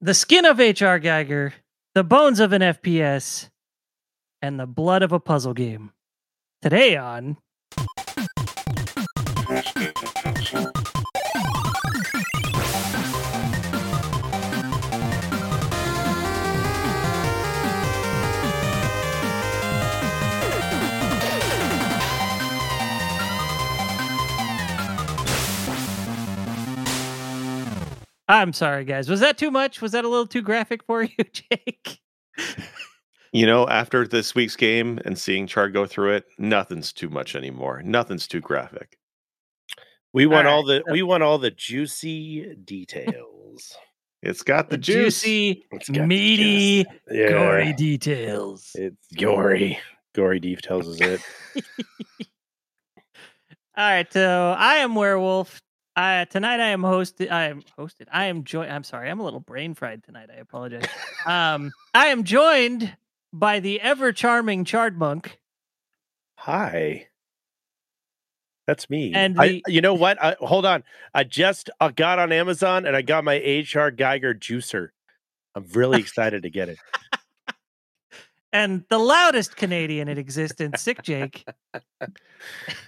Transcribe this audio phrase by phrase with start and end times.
[0.00, 1.00] the skin of H.R.
[1.00, 1.52] Giger,
[1.94, 3.50] the bones of an FPS,
[4.40, 5.92] and the blood of a puzzle game.
[6.62, 7.36] Today on.
[28.28, 29.08] I'm sorry, guys.
[29.08, 29.80] Was that too much?
[29.80, 32.00] Was that a little too graphic for you, Jake?
[33.32, 37.34] You know, after this week's game and seeing Chard go through it, nothing's too much
[37.34, 37.82] anymore.
[37.84, 38.98] Nothing's too graphic.
[40.14, 43.76] We want all, right, the we want all the juicy details.
[44.22, 45.20] It's got the, The juice.
[45.22, 46.92] juicy, It's the meaty, juice.
[47.10, 47.28] Yeah.
[47.28, 48.70] gory details.
[48.74, 49.78] It's gory.
[50.14, 51.20] Gory details is it.
[53.76, 55.60] All right, so I am werewolf.
[55.98, 57.28] I tonight I am hosted.
[57.28, 58.06] I am hosted.
[58.12, 58.70] I am joined.
[58.70, 60.30] I'm sorry, I'm a little brain fried tonight.
[60.32, 60.84] I apologize.
[61.26, 62.96] um, I am joined
[63.32, 65.40] by the ever charming Chard Monk.
[66.36, 67.08] Hi.
[68.68, 69.12] That's me.
[69.12, 70.22] And I, you know what?
[70.22, 70.84] I, hold on.
[71.12, 74.90] I just uh, got on Amazon and I got my HR Giger juicer.
[75.56, 76.78] I'm really excited to get it.
[78.52, 81.44] And the loudest Canadian in existence, Sick Jake.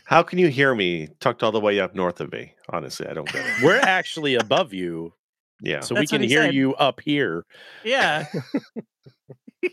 [0.04, 2.54] How can you hear me tucked all the way up north of me?
[2.70, 3.62] Honestly, I don't get it.
[3.64, 5.12] We're actually above you,
[5.60, 5.80] Yeah.
[5.80, 6.54] so That's we can he hear said.
[6.54, 7.44] you up here.
[7.84, 8.26] Yeah.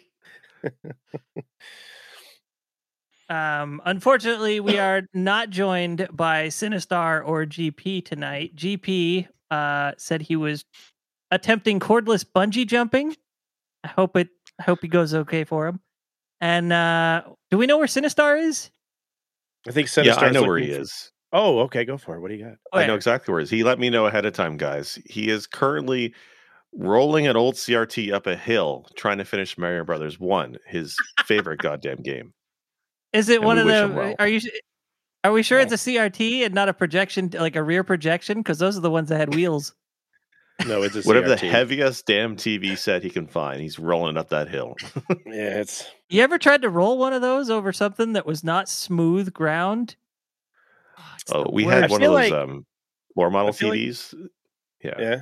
[3.29, 8.55] um, unfortunately, we are not joined by Sinistar or GP tonight.
[8.55, 10.63] GP uh, said he was
[11.31, 13.15] attempting cordless bungee jumping.
[13.83, 14.29] I hope it.
[14.59, 15.79] I hope he goes okay for him.
[16.41, 18.69] And uh, do we know where Sinistar is?
[19.67, 20.05] I think Sinistar.
[20.05, 21.11] yeah, I know where he for- is.
[21.33, 21.83] Oh, okay.
[21.83, 22.21] Go for it.
[22.21, 22.53] What do you got?
[22.71, 22.87] Oh, I yeah.
[22.87, 23.49] know exactly where he is.
[23.49, 24.97] He let me know ahead of time, guys.
[25.05, 26.13] He is currently
[26.73, 31.59] rolling an old CRT up a hill trying to finish Mario Brothers 1, his favorite
[31.59, 32.33] goddamn game.
[33.13, 33.87] Is it And one of wish the?
[33.93, 34.15] well.
[34.19, 34.39] Are you?
[35.23, 38.37] Are we sure it's a CRT and not a projection, like a rear projection?
[38.37, 39.73] Because those are the ones that had wheels.
[40.65, 44.29] No, it's a Whatever the heaviest damn TV set he can find, he's rolling up
[44.29, 44.75] that hill.
[45.25, 48.67] Yeah, it's You ever tried to roll one of those over something that was not
[48.67, 49.95] smooth ground?
[51.15, 51.81] it's Oh, we worst.
[51.81, 52.65] had one of those like- um,
[53.13, 54.15] floor model I feel like- TVs.
[54.83, 54.93] yeah.
[54.99, 55.21] yeah.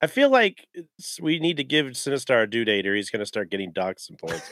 [0.00, 3.20] I feel like it's, we need to give Sinistar a due date, or he's going
[3.20, 4.48] to start getting docked some points.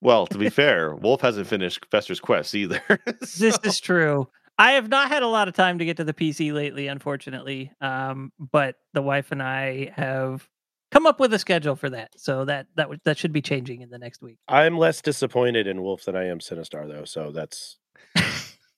[0.00, 2.82] Well, to be fair, Wolf hasn't finished Fester's Quest either.
[3.38, 4.28] This is true.
[4.62, 7.72] I have not had a lot of time to get to the PC lately, unfortunately.
[7.80, 10.48] Um, but the wife and I have
[10.92, 13.80] come up with a schedule for that, so that that would that should be changing
[13.80, 14.38] in the next week.
[14.46, 17.04] I'm less disappointed in Wolf than I am Sinistar, though.
[17.04, 17.78] So that's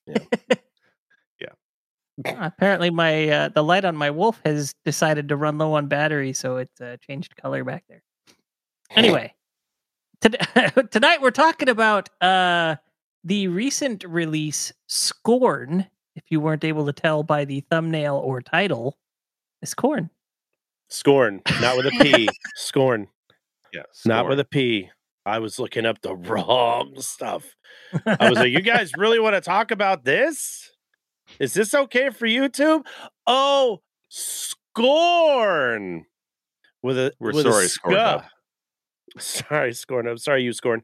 [0.07, 0.17] yeah.
[1.37, 2.47] yeah.
[2.47, 6.33] Apparently, my uh, the light on my wolf has decided to run low on battery,
[6.33, 8.01] so it uh, changed color back there.
[8.91, 9.33] Anyway,
[10.21, 12.75] to- tonight we're talking about uh,
[13.25, 15.87] the recent release Scorn.
[16.15, 18.97] If you weren't able to tell by the thumbnail or title,
[19.61, 20.09] it's Corn.
[20.87, 22.29] Scorn, not with a P.
[22.55, 23.07] Scorn,
[23.73, 24.89] yeah, not with a P.
[25.25, 27.55] I was looking up the wrong stuff.
[28.05, 30.71] I was like, you guys really want to talk about this?
[31.39, 32.85] Is this okay for YouTube?
[33.25, 36.05] Oh, scorn.
[36.83, 38.01] With a We're with a sorry, Scorn ska.
[38.03, 38.23] Hub.
[39.17, 40.07] Sorry, scorn.
[40.07, 40.83] I'm sorry, you scorn.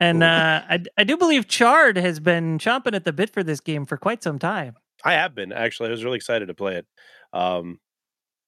[0.00, 3.60] And uh, I, I do believe Chard has been chomping at the bit for this
[3.60, 4.76] game for quite some time.
[5.04, 5.88] I have been actually.
[5.88, 6.86] I was really excited to play it.
[7.32, 7.80] Um,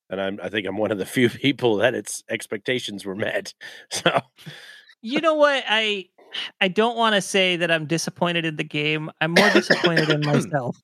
[0.08, 3.54] and I'm I think I'm one of the few people that its expectations were met.
[3.90, 4.20] So
[5.02, 5.64] You know what?
[5.68, 6.06] I
[6.60, 9.10] I don't want to say that I'm disappointed in the game.
[9.20, 10.76] I'm more disappointed in myself,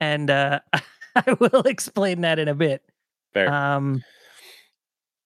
[0.00, 0.60] and uh,
[1.16, 2.82] I will explain that in a bit.
[3.32, 3.52] fair.
[3.52, 4.04] Um,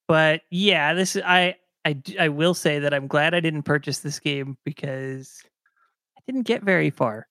[0.08, 3.98] but yeah, this I I d- I will say that I'm glad I didn't purchase
[3.98, 5.30] this game because
[6.16, 7.26] I didn't get very far.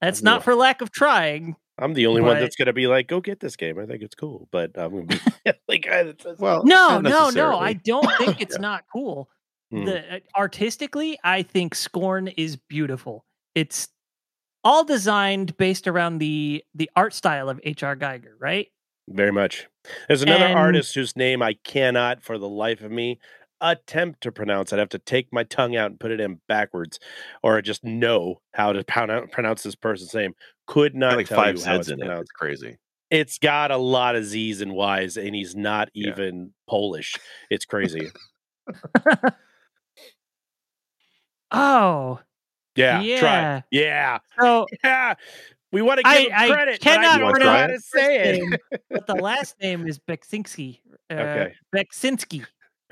[0.00, 0.26] That's Yeah.
[0.30, 1.56] not for lack of trying.
[1.78, 3.78] I'm the only one that's gonna be like, go get this game.
[3.80, 4.48] I think it's cool.
[4.52, 7.58] But I'm gonna be the only guy that says Well, No, no, no.
[7.58, 9.28] I don't think it's not cool.
[9.70, 9.84] Hmm.
[9.86, 13.24] The uh, artistically, I think Scorn is beautiful.
[13.54, 13.88] It's
[14.62, 17.96] all designed based around the the art style of H.R.
[17.96, 18.68] Giger, right?
[19.08, 19.66] Very much.
[20.08, 23.18] There's another And- artist whose name I cannot, for the life of me,
[23.72, 24.72] attempt to pronounce.
[24.72, 26.98] I'd have to take my tongue out and put it in backwards,
[27.42, 30.34] or just know how to pronounce this person's name.
[30.66, 31.98] Could not like tell five you it's in it.
[32.00, 32.22] pronounced.
[32.22, 32.76] It's crazy.
[33.10, 36.10] It's got a lot of Z's and Y's, and he's not Yeah.
[36.10, 37.14] even Polish.
[37.50, 38.10] It's crazy.
[41.50, 42.18] Oh,
[42.74, 43.04] Yeah, try.
[43.06, 43.56] Yeah.
[43.58, 43.64] it.
[43.70, 45.14] Yeah, so yeah.
[45.72, 46.80] We want to give I- him I credit.
[46.80, 48.40] cannot I don't how to pronounce say it.
[48.40, 48.56] name,
[48.90, 50.80] but the last name is Beksinski.
[51.10, 51.54] Uh, Okay.
[51.76, 52.46] Beksinski.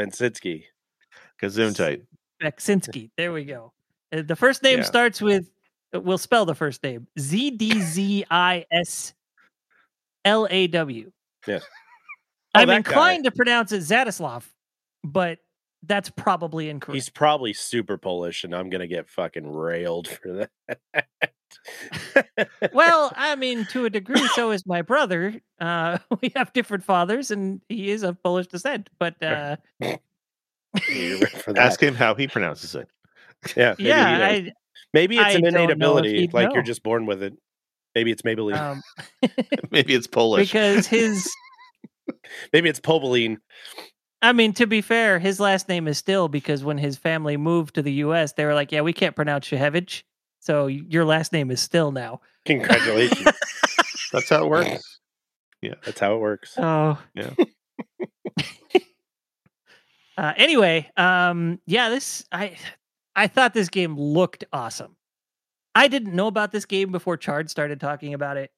[0.06, 0.64] Bensinski.
[1.40, 2.02] Gesundheit.
[2.42, 3.10] Beksinski.
[3.16, 3.72] There we go.
[4.12, 4.84] Uh, The first name Yeah.
[4.84, 5.50] starts with.
[5.94, 9.14] uh, We'll spell the first name Z D Z I S
[10.24, 11.12] L A W.
[11.46, 11.60] Yeah.
[12.54, 12.90] I'm Oh, that guy.
[12.90, 14.44] inclined to pronounce it Zadislav,
[15.02, 15.38] but
[15.84, 16.94] that's probably incorrect.
[16.94, 21.06] He's probably super Polish, and I'm gonna get fucking railed for that.
[22.72, 25.40] well, I mean, to a degree, so is my brother.
[25.60, 28.90] Uh, we have different fathers, and he is of Polish descent.
[28.98, 31.62] But uh, You're right for that.
[31.62, 32.88] Ask him how he pronounces it.
[33.56, 34.18] Yeah, maybe yeah.
[34.18, 34.52] I,
[34.94, 37.34] maybe it's I an innate don't know ability, like you're just born with it.
[37.94, 38.56] Maybe it's Maybelline.
[38.58, 38.82] um,
[39.70, 40.50] Maybe it's Polish.
[40.50, 41.28] because his
[42.52, 43.38] Maybe it's Pobeline.
[44.22, 47.74] I mean, to be fair, his last name is still because when his family moved
[47.74, 50.04] to the U.S., they were like, "Yeah, we can't pronounce Shehevich,
[50.42, 53.28] so your last name is still now." Congratulations.
[54.12, 55.00] That's how it works.
[55.62, 56.54] Yeah, that's how it works.
[56.58, 57.30] Oh, Yeah.
[60.18, 62.56] uh, anyway, um, yeah, this I
[63.14, 64.96] I thought this game looked awesome.
[65.74, 68.50] I didn't know about this game before Chard started talking about it,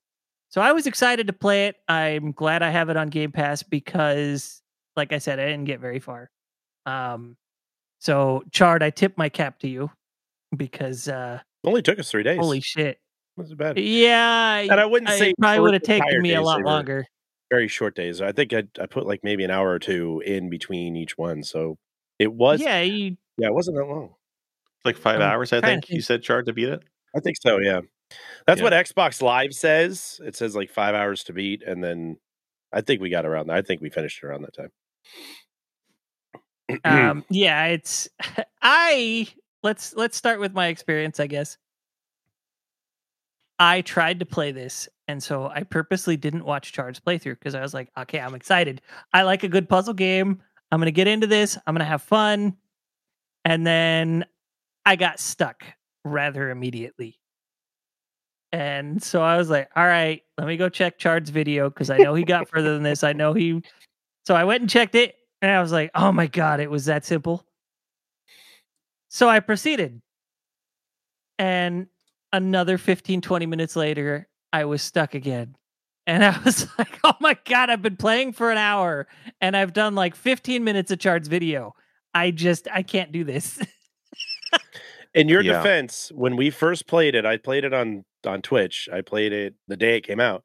[0.48, 1.76] so I was excited to play it.
[1.88, 4.62] I'm glad I have it on Game Pass because,
[4.96, 6.30] like I said, I didn't get very far.
[6.86, 7.36] Um,
[7.98, 9.90] so Chard, I tip my cap to you
[10.56, 12.38] because uh, Only took us three days.
[12.38, 12.98] holy shit,
[13.36, 13.78] wasn't bad.
[13.78, 17.06] yeah, And I wouldn't I- say it probably would have taken me a lot longer.
[17.50, 18.20] Very short days.
[18.20, 21.42] I think I I put like maybe an hour or two in between each one,
[21.42, 21.76] so
[22.18, 24.14] it was yeah, Yeah, it wasn't that long.
[24.84, 25.90] like 5 I'm hours, I trying think.
[25.90, 26.82] You said Chard to beat it.
[27.16, 27.58] I think so.
[27.58, 27.80] Yeah,
[28.46, 28.64] that's Yeah.
[28.64, 30.20] what Xbox Live says.
[30.24, 32.16] It says like five hours to beat, and then
[32.72, 33.50] I think we got around.
[33.50, 34.70] I think we finished around that time.
[36.84, 38.08] um yeah it's
[38.62, 39.28] i
[39.64, 41.58] let's let's start with my experience i guess.
[43.58, 47.60] I tried to play this and so i purposely didn't watch chard's playthrough because i
[47.60, 48.80] was like okay i'm excited.
[49.12, 50.40] I like a good puzzle game.
[50.70, 51.58] I'm gonna get into this.
[51.66, 52.56] I'm gonna have fun.
[53.44, 54.24] And then
[54.86, 55.64] i got stuck
[56.04, 57.18] rather immediately.
[58.52, 61.96] And so i was like all right let me go check chard's video because i
[61.96, 63.02] know he got further than this.
[63.02, 63.62] I know he
[64.26, 66.86] so i went and checked it and I was like, oh my God, it was
[66.86, 67.44] that simple.
[69.14, 70.02] So I proceeded.
[71.38, 71.86] And
[72.32, 75.54] another 15, 20 minutes later, I was stuck again.
[76.04, 79.06] And I was like, oh my God, I've been playing for an hour
[79.40, 81.76] and I've done like 15 minutes of Chard's video.
[82.12, 83.60] I just, I can't do this.
[85.14, 85.58] In your Yeah.
[85.58, 88.88] defense, when we first played it, I played it on on Twitch.
[88.92, 90.42] I played it the day it came out,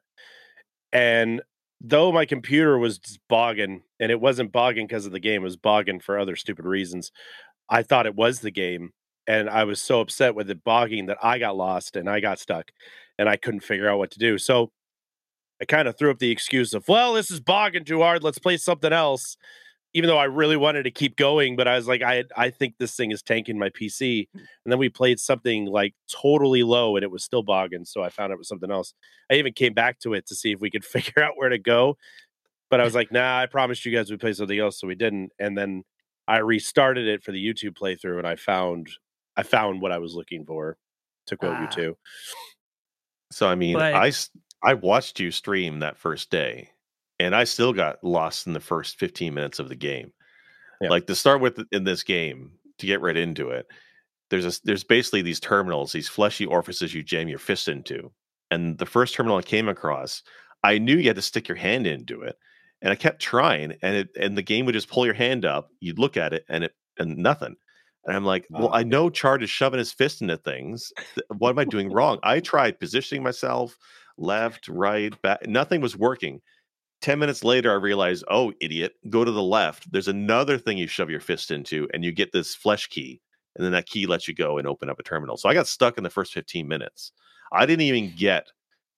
[0.92, 1.42] and
[1.80, 5.56] though my computer was bogging, and it wasn't bogging because of the game, it was
[5.56, 7.10] bogging for other stupid reasons.
[7.70, 8.90] I thought it was the game,
[9.26, 12.38] and I was so upset with it bogging that I got lost and I got
[12.38, 12.70] stuck,
[13.18, 14.38] and I couldn't figure out what to do.
[14.38, 14.72] So
[15.60, 18.22] I kind of threw up the excuse of, "Well, this is bogging too hard.
[18.22, 19.36] Let's play something else."
[19.92, 22.74] Even though I really wanted to keep going, but I was like, I I think
[22.78, 24.28] this thing is tanking my PC.
[24.36, 24.40] Mm.
[24.64, 27.84] And then we played something like totally low and it was still bogging.
[27.84, 28.94] So I found it was something else.
[29.30, 31.58] I even came back to it to see if we could figure out where to
[31.58, 31.96] go.
[32.70, 34.78] But I was like, nah, I promised you guys we'd play something else.
[34.80, 35.32] So we didn't.
[35.40, 35.82] And then
[36.30, 38.88] I restarted it for the YouTube playthrough and I found
[39.36, 40.76] I found what I was looking for
[41.26, 41.70] to quote you Ah.
[41.70, 41.96] too.
[43.32, 44.12] So I mean, But- I
[44.62, 46.70] I watched you stream that first day,
[47.18, 50.12] and I still got lost in the first 15 minutes of the game.
[50.82, 50.90] Yeah.
[50.90, 53.66] Like to start with in this game to get right into it,
[54.28, 58.12] there's a, there's basically these terminals, these fleshy orifices you jam your fist into,
[58.50, 60.22] and the first terminal I came across,
[60.62, 62.36] I knew you had to stick your hand into it,
[62.82, 65.70] and I kept trying, and it and the game would just pull your hand up,
[65.80, 67.56] you'd look at it, and it and nothing.
[68.06, 70.90] And I'm like, well, I know Chard is shoving his fist into things.
[71.36, 72.18] What am I doing wrong?
[72.22, 73.76] I tried positioning myself
[74.16, 75.46] left, right, back.
[75.46, 76.40] Nothing was working.
[77.02, 79.90] 10 minutes later, I realized, oh, idiot, go to the left.
[79.90, 83.20] There's another thing you shove your fist into, and you get this flesh key.
[83.56, 85.36] And then that key lets you go and open up a terminal.
[85.36, 87.12] So I got stuck in the first 15 minutes.
[87.52, 88.46] I didn't even get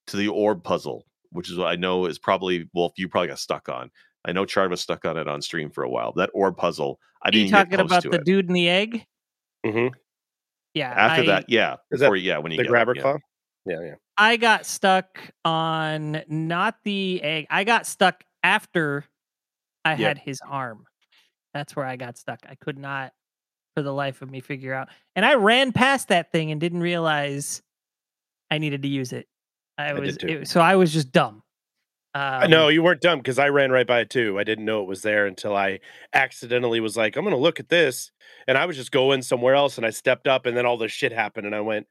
[0.07, 3.39] to the orb puzzle, which is what I know is probably, well, you probably got
[3.39, 3.91] stuck on.
[4.25, 6.13] I know Chard was stuck on it on stream for a while.
[6.13, 8.25] That orb puzzle, I Are didn't you even get talking close about to the it.
[8.25, 9.05] dude in the egg?
[9.65, 9.93] Mm-hmm.
[10.73, 10.91] Yeah.
[10.91, 11.73] After I- that, yeah.
[11.91, 13.01] Is that Before, yeah, when you The get grabber yeah.
[13.01, 13.17] claw?
[13.65, 13.95] Yeah, yeah.
[14.17, 17.47] I got stuck on not the egg.
[17.49, 19.05] I got stuck after
[19.85, 20.09] I Yeah.
[20.09, 20.85] had his arm.
[21.53, 22.39] That's where I got stuck.
[22.49, 23.13] I could not,
[23.75, 24.89] for the life of me, figure out.
[25.15, 27.61] And I ran past that thing and didn't realize
[28.51, 29.27] I needed to use it.
[29.77, 31.43] I did was it- so I was just dumb.
[32.15, 34.37] Um, no, you weren't dumb because I ran right by it too.
[34.37, 35.79] I didn't know it was there until I
[36.13, 38.11] accidentally was like, I'm going to look at this.
[38.47, 40.91] And I was just going somewhere else and I stepped up and then all this
[40.91, 41.87] shit happened and I went,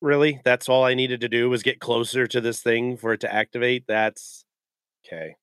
[0.00, 0.40] Really?
[0.44, 3.32] That's all I needed to do was get closer to this thing for it to
[3.32, 3.84] activate.
[3.88, 4.44] That's
[5.06, 5.34] okay.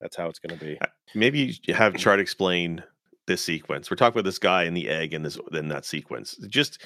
[0.00, 0.78] That's how it's going to be.
[1.14, 2.82] Maybe you have try to explain
[3.26, 3.90] this sequence.
[3.90, 6.36] We're talking about this guy and the egg and this in that sequence.
[6.46, 6.84] Just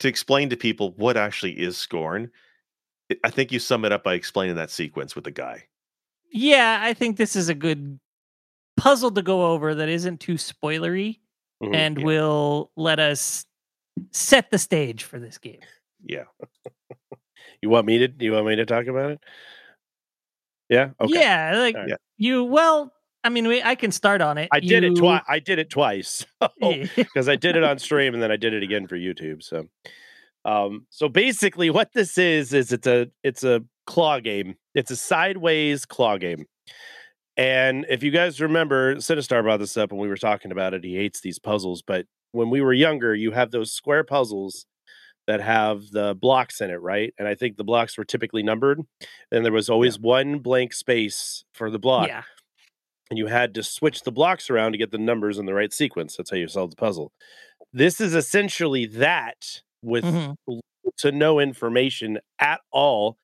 [0.00, 2.30] to explain to people what actually is Scorn.
[3.24, 5.64] I think you sum it up by explaining that sequence with the guy.
[6.30, 7.98] Yeah, I think this is a good
[8.76, 11.18] puzzle to go over that isn't too spoilery
[11.62, 11.74] Mhm.
[11.74, 12.04] and yeah.
[12.04, 13.44] will let us
[14.12, 15.60] set the stage for this game.
[16.04, 16.24] Yeah.
[17.60, 18.12] You want me to?
[18.20, 19.20] You want me to talk about it?
[20.68, 20.90] Yeah.
[21.00, 21.18] Okay.
[21.18, 21.90] Yeah, like All right.
[21.90, 21.96] Yeah.
[22.16, 22.44] you.
[22.44, 22.92] Well,
[23.24, 24.48] I mean, we, I can start on it.
[24.52, 25.22] I did it twice.
[25.28, 26.24] I did it twice
[26.60, 26.86] Yeah.
[26.94, 29.42] because I did it on stream and then I did it again for YouTube.
[29.42, 29.66] So,
[30.48, 34.56] um, so basically, what this is is it's a it's a claw game.
[34.74, 36.46] It's a sideways claw game.
[37.36, 40.82] And if you guys remember, Sinistar brought this up when we were talking about it.
[40.82, 44.66] He hates these puzzles, but when we were younger, you have those square puzzles
[45.28, 47.14] that have the blocks in it, right?
[47.16, 48.80] And I think the blocks were typically numbered,
[49.30, 52.22] and there was always one blank space for the block yeah,
[53.10, 55.72] and you had to switch the blocks around to get the numbers in the right
[55.72, 56.16] sequence.
[56.16, 57.12] That's how you solve the puzzle.
[57.72, 60.36] This is essentially that with Mhm.
[60.98, 63.18] to no information at all.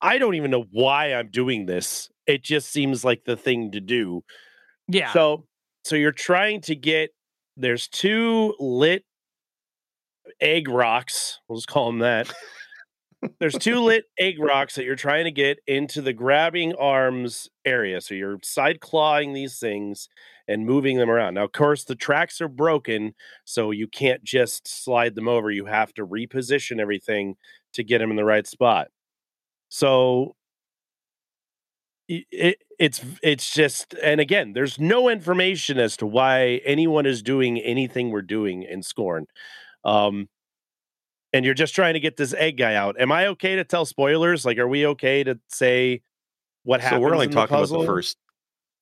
[0.00, 2.10] I don't even know why I'm doing this.
[2.26, 4.24] It just seems like the thing to do.
[4.88, 5.12] yeah.
[5.12, 5.46] So,
[5.84, 7.10] so you're trying to get
[7.56, 9.04] there's two lit
[10.40, 11.40] egg rocks.
[11.48, 12.32] We'll just call them that.
[13.38, 18.00] There's two lit egg rocks that you're trying to get into the grabbing arms area.
[18.00, 20.08] So you're side clawing these things
[20.48, 21.34] and moving them around.
[21.34, 23.14] Now, of course, the tracks are broken,
[23.44, 25.50] so you can't just slide them over.
[25.50, 27.36] You have to reposition everything
[27.74, 28.88] to get them in the right spot.
[29.68, 30.34] So
[32.08, 37.58] it, it's it's just and again there's no information as to why anyone is doing
[37.58, 39.26] anything we're doing in scorn
[39.84, 40.28] um
[41.32, 43.84] and you're just trying to get this egg guy out am i okay to tell
[43.84, 46.02] spoilers like are we okay to say
[46.64, 46.98] what happens?
[46.98, 48.16] So we're only in talking the about the first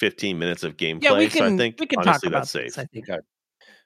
[0.01, 1.03] 15 minutes of gameplay.
[1.03, 2.65] yeah, we so I can think we can honestly talk about that's safe.
[2.67, 2.79] this.
[2.79, 3.09] I think.
[3.09, 3.21] Okay.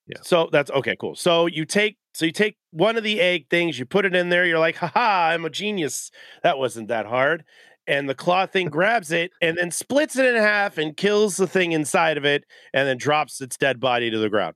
[0.07, 0.19] Yeah.
[0.23, 1.15] So that's okay, cool.
[1.15, 4.29] So you take so you take one of the egg things, you put it in
[4.29, 6.11] there, you're like, haha, I'm a genius.
[6.43, 7.45] That wasn't that hard.
[7.87, 11.47] And the claw thing grabs it and then splits it in half and kills the
[11.47, 14.55] thing inside of it and then drops its dead body to the ground.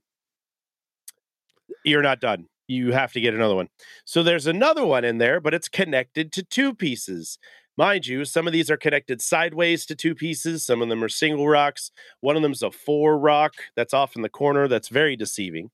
[1.85, 2.47] You're not done.
[2.69, 3.69] You have to get another one.
[4.05, 7.39] So there's another one in there, but it's connected to two pieces.
[7.77, 10.65] Mind you, some of these are connected sideways to two pieces.
[10.67, 11.91] Some of them are single rocks.
[12.21, 14.69] One of them's a four rock that's off in the corner.
[14.69, 15.71] That's very deceiving.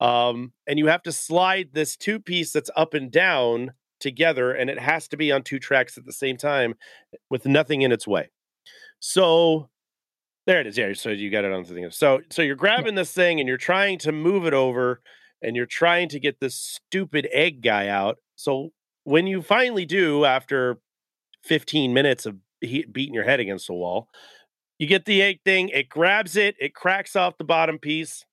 [0.00, 4.68] Um, and you have to slide this two piece that's up and down together, and
[4.68, 6.74] it has to be on two tracks at the same time
[7.30, 8.30] with nothing in its way.
[8.98, 9.70] So
[10.46, 10.76] there it is.
[10.76, 11.90] Yeah, so you got it on the thing.
[11.90, 15.00] So so you're grabbing this thing and you're trying to move it over,
[15.42, 18.18] and you're trying to get this stupid egg guy out.
[18.36, 18.70] So
[19.04, 20.78] when you finally do, after
[21.44, 24.08] 15 minutes of he- beating your head against the wall,
[24.78, 25.68] you get the egg thing.
[25.68, 26.56] It grabs it.
[26.60, 28.24] It cracks off the bottom piece.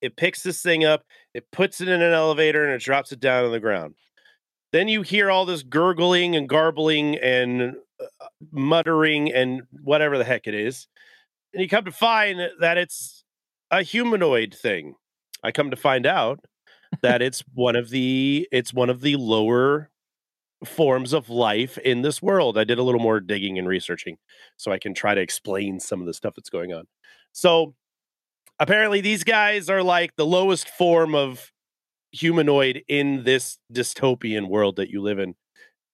[0.00, 1.04] It picks this thing up.
[1.34, 3.94] It puts it in an elevator and it drops it down on the ground.
[4.72, 10.46] Then you hear all this gurgling and garbling and uh, muttering and whatever the heck
[10.46, 10.86] it is.
[11.52, 13.24] And you come to find that it's
[13.70, 14.94] a humanoid thing.
[15.42, 16.44] I come to find out
[17.02, 19.90] that it's one of the it's one of the lower
[20.64, 22.58] forms of life in this world.
[22.58, 24.18] I did a little more digging and researching
[24.56, 26.84] so I can try to explain some of the stuff that's going on.
[27.32, 27.74] So
[28.58, 31.50] apparently these guys are like the lowest form of
[32.12, 35.34] humanoid in this dystopian world that you live in.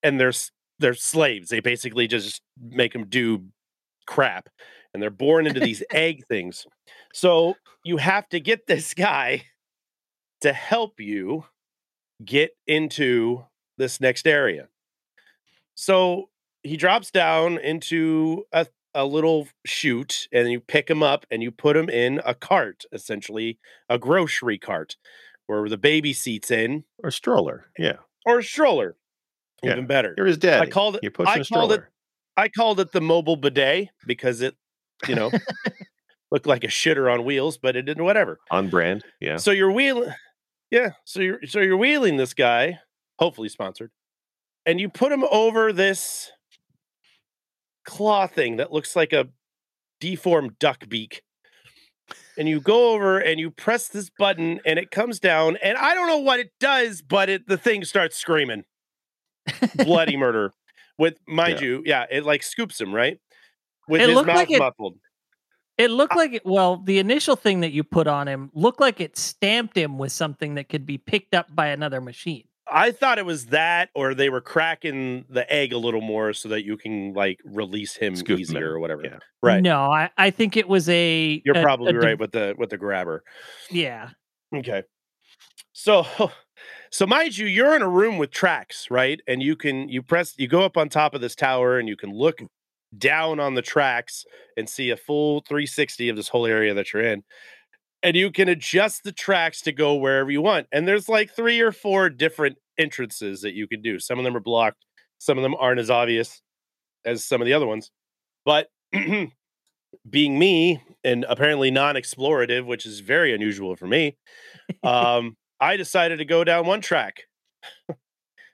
[0.02, 0.32] And they're
[0.78, 1.48] they're slaves.
[1.48, 3.44] They basically just make them do
[4.06, 4.48] crap
[4.96, 6.66] and they're born into these egg things.
[7.12, 9.44] So you have to get this guy
[10.40, 11.44] to help you
[12.24, 13.44] get into
[13.76, 14.68] this next area.
[15.74, 16.30] So
[16.62, 21.50] he drops down into a, a little chute and you pick him up and you
[21.50, 23.58] put him in a cart, essentially
[23.90, 24.96] a grocery cart
[25.46, 27.66] where the baby seats in Or stroller.
[27.78, 27.96] Yeah.
[28.24, 28.96] or a stroller.
[29.62, 29.72] Yeah.
[29.72, 30.14] Even better.
[30.16, 30.66] You're his daddy.
[30.66, 31.90] I called it You're pushing I a called it stroller.
[32.38, 34.56] I called it the mobile bidet because it,
[35.08, 35.30] you know,
[36.30, 38.38] looked like a shitter on wheels, but it didn't whatever.
[38.50, 39.04] On brand.
[39.20, 39.36] Yeah.
[39.36, 40.12] So you're wheeling,
[40.70, 40.90] yeah.
[41.04, 42.78] So you're so you're wheeling this guy,
[43.18, 43.90] hopefully sponsored,
[44.64, 46.30] and you put him over this
[47.84, 49.28] claw thing that looks like a
[50.00, 51.22] deformed duck beak.
[52.38, 55.94] And you go over and you press this button and it comes down and I
[55.94, 58.64] don't know what it does, but it the thing starts screaming
[59.76, 60.52] bloody murder.
[60.98, 61.66] With mind Yeah.
[61.66, 63.18] you, yeah, it like scoops him right
[63.88, 64.98] with It his looked mouth like it- muffled.
[65.78, 68.98] It looked like it, well, the initial thing that you put on him looked like
[68.98, 72.44] it stamped him with something that could be picked up by another machine.
[72.66, 76.48] I thought it was that, or they were cracking the egg a little more so
[76.48, 79.02] that you can like release him Scoop easier in, or whatever.
[79.04, 79.18] yeah.
[79.42, 79.62] Right.
[79.62, 81.42] No, I, I think it was a.
[81.44, 83.22] You're a- probably a right div- with the with the grabber.
[83.70, 84.08] Yeah.
[84.54, 84.82] Okay.
[85.74, 86.06] So
[86.90, 89.20] so mind you, you're in a room with tracks, right?
[89.28, 91.96] And you can you press you go up on top of this tower and you
[91.96, 92.40] can look
[92.96, 94.24] down on the tracks
[94.56, 97.22] and see a full 360 of this whole area that you're in.
[98.02, 100.66] And you can adjust the tracks to go wherever you want.
[100.72, 103.98] And there's like three or four different entrances that you can do.
[103.98, 104.84] Some of them are blocked,
[105.18, 106.42] some of them aren't as obvious
[107.04, 107.90] as some of the other ones.
[108.44, 108.68] But
[110.10, 114.16] being me and apparently non-explorative, which is very unusual for me,
[114.82, 117.22] um, I decided to go down one track.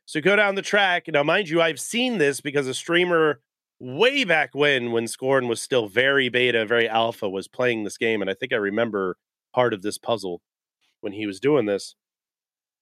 [0.07, 1.05] so go down the track.
[1.09, 3.41] Now, mind you, I've seen this because a streamer
[3.83, 8.21] way back when, when Scorn was still very beta, very alpha, was playing this game,
[8.21, 9.17] and I think I remember
[9.53, 10.41] part of this puzzle
[11.01, 11.97] when he was doing this.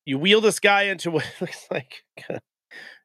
[0.04, 2.04] You wheel this guy into what looks like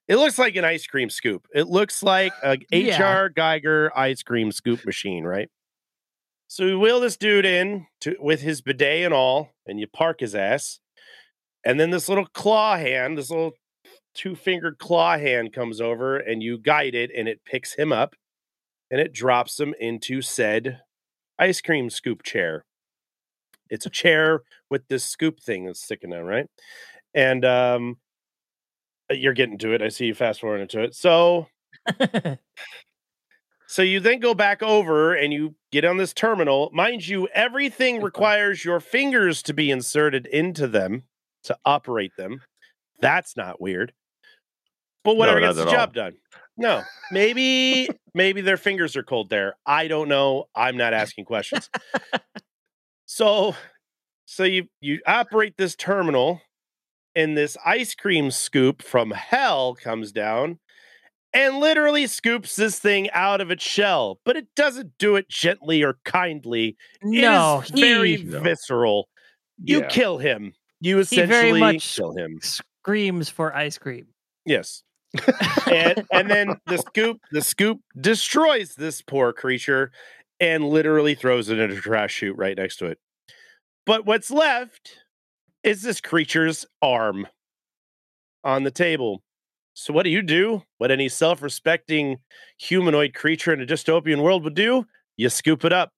[0.07, 1.47] it looks like an ice cream scoop.
[1.53, 3.23] It looks like a Yeah.
[3.23, 5.49] HR Giger ice cream scoop machine, right?
[6.47, 10.19] So we wheel this dude in to with his bidet and all, and you park
[10.19, 10.79] his ass.
[11.65, 13.53] And then this little claw hand, this little
[14.15, 18.15] two fingered claw hand comes over and you guide it and it picks him up
[18.89, 20.81] and it drops him into said
[21.37, 22.65] ice cream scoop chair.
[23.69, 26.47] It's a chair with this scoop thing that's sticking out, right?
[27.13, 27.97] And um
[29.11, 29.81] you're getting to it.
[29.81, 30.95] I see you fast forwarding to it.
[30.95, 31.47] So
[33.67, 36.71] so you then go back over and you get on this terminal.
[36.73, 41.03] Mind you, everything requires your fingers to be inserted into them
[41.43, 42.41] to operate them.
[43.01, 43.93] That's not weird.
[45.05, 45.73] But whatever not gets the at all.
[45.73, 46.13] job done.
[46.57, 46.81] No,
[47.11, 49.55] maybe maybe their fingers are cold there.
[49.65, 50.45] I don't know.
[50.55, 51.69] I'm not asking questions.
[53.05, 53.55] so
[54.25, 56.41] so you you operate this terminal
[57.15, 60.59] and this ice cream scoop from hell comes down
[61.33, 65.83] and literally scoops this thing out of its shell, but it doesn't do it gently
[65.83, 66.77] or kindly.
[67.03, 68.39] no, it is very he, No.
[68.39, 69.09] visceral.
[69.61, 69.87] You Yeah.
[69.87, 70.53] kill him.
[70.79, 72.39] You He essentially very much- kill him.
[72.41, 74.07] screams for ice cream.
[74.45, 74.83] Yes.
[75.71, 79.91] And and then the scoop the scoop destroys this poor creature
[80.39, 82.99] and literally throws it in a trash chute right next to it.
[83.85, 84.97] But what's left
[85.63, 87.27] is this creature's arm
[88.43, 89.23] on the table.
[89.73, 90.63] So what do you do?
[90.77, 92.17] What any self-respecting
[92.57, 94.85] humanoid creature in a dystopian world would do?
[95.17, 95.91] You scoop it up.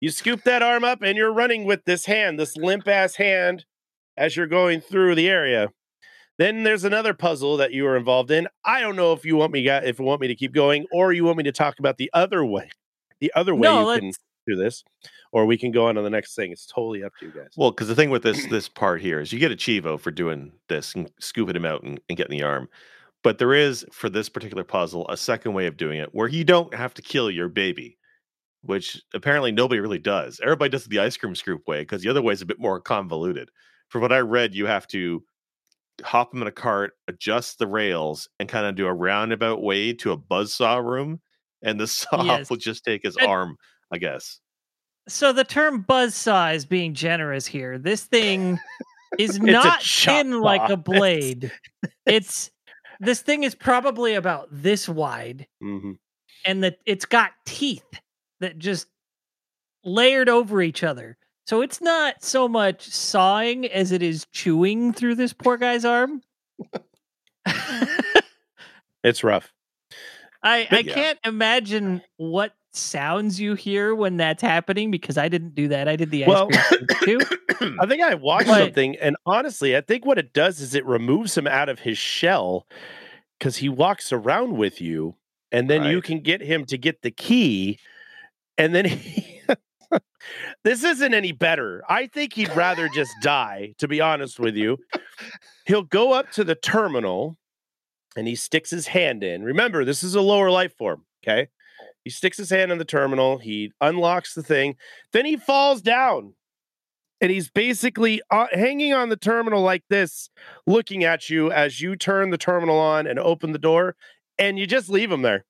[0.00, 3.64] You scoop that arm up and you're running with this hand, this limp ass hand
[4.16, 5.68] as you're going through the area.
[6.42, 8.48] Then there's another puzzle that you were involved in.
[8.64, 10.86] I don't know if you want me got if you want me to keep going
[10.90, 12.68] or you want me to talk about the other way.
[13.20, 14.12] The other way No, you can
[14.48, 14.82] do this
[15.30, 16.50] or we can go on to the next thing.
[16.50, 17.50] It's totally up to you guys.
[17.56, 20.10] Well, because the thing with this this part here is you get a cheevo for
[20.10, 22.68] doing this and scooping him out and, and getting the arm.
[23.22, 26.42] But there is for this particular puzzle a second way of doing it where you
[26.42, 27.98] don't have to kill your baby,
[28.62, 30.40] which apparently nobody really does.
[30.42, 32.58] Everybody does it the ice cream scoop way because the other way is a bit
[32.58, 33.48] more convoluted.
[33.90, 35.22] From what I read, you have to
[36.02, 39.92] hop him in a cart, adjust the rails, and kind of do a roundabout way
[39.94, 41.20] to a buzzsaw room,
[41.62, 42.50] and the saw Yes.
[42.50, 43.56] will just take his And- arm,
[43.92, 44.40] I guess.
[45.08, 47.76] So the term buzzsaw is being generous here.
[47.78, 48.58] This thing
[49.18, 51.50] is not thin like a blade.
[52.06, 52.50] it's
[53.00, 55.98] this thing is probably about this wide, Mhm.
[56.44, 57.84] and that it's got teeth
[58.40, 58.86] that just
[59.84, 61.18] layered over each other.
[61.46, 66.22] So it's not so much sawing as it is chewing through this poor guy's arm.
[69.04, 69.52] It's rough.
[70.44, 70.94] I I Yeah.
[70.94, 75.88] can't imagine what sounds you hear when that's happening because I didn't do that.
[75.88, 77.20] I did the ice Well, cream too.
[77.80, 80.86] I think I watched But- something, and honestly, I think what it does is it
[80.86, 82.64] removes him out of his shell
[83.40, 85.16] because he walks around with you,
[85.50, 87.80] and then you can get him to get the key,
[88.56, 89.40] and then he.
[90.64, 91.82] This isn't any better.
[91.88, 94.78] I think he'd rather just die, to be honest with you.
[95.66, 97.36] He'll go up to the terminal
[98.16, 99.42] and he sticks his hand in.
[99.42, 101.48] Remember, this is a lower life form, okay?
[102.04, 104.76] He sticks his hand in the terminal, he unlocks the thing,
[105.12, 106.34] then he falls down
[107.22, 110.28] and he's basically uh, hanging on the terminal like this,
[110.66, 113.94] looking at you as you turn the terminal on and open the door,
[114.38, 115.44] and you just leave him there.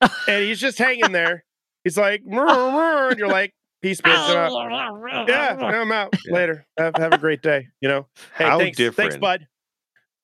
[0.00, 1.44] and he's just hanging there.
[1.84, 4.12] He's like, "Mrr, mrr," and you're like, peace, bitch.
[4.12, 4.72] I'm
[5.12, 5.28] out.
[5.28, 6.14] Yeah, I'm out.
[6.26, 6.66] Later.
[6.78, 7.68] Have, have a great day.
[7.80, 9.46] You know, hey, How thanks, thanks, bud.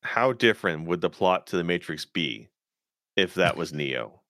[0.02, 2.48] how different would the plot to the Matrix be
[3.16, 4.22] if that was Neo?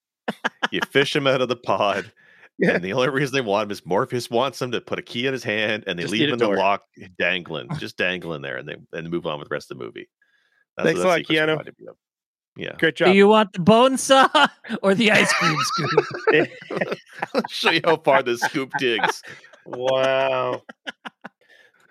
[0.71, 2.11] you fish him out of the pod,
[2.59, 2.73] Yeah.
[2.73, 5.27] and the only reason they want him is Morpheus wants him to put a key
[5.27, 6.83] in his hand, and they Just leave him in the lock,
[7.19, 10.09] dangling, just dangling there, and they and move on with the rest of the movie.
[10.83, 11.73] Thanks a lot, sequence Keanu.
[12.59, 12.73] Reminded me of.
[12.75, 12.79] Yeah.
[12.79, 13.09] Great job.
[13.09, 14.29] Do you want the bone saw
[14.83, 16.49] or the ice cream scoop?
[17.35, 19.23] I'll show you how far the scoop digs.
[19.67, 20.63] wow.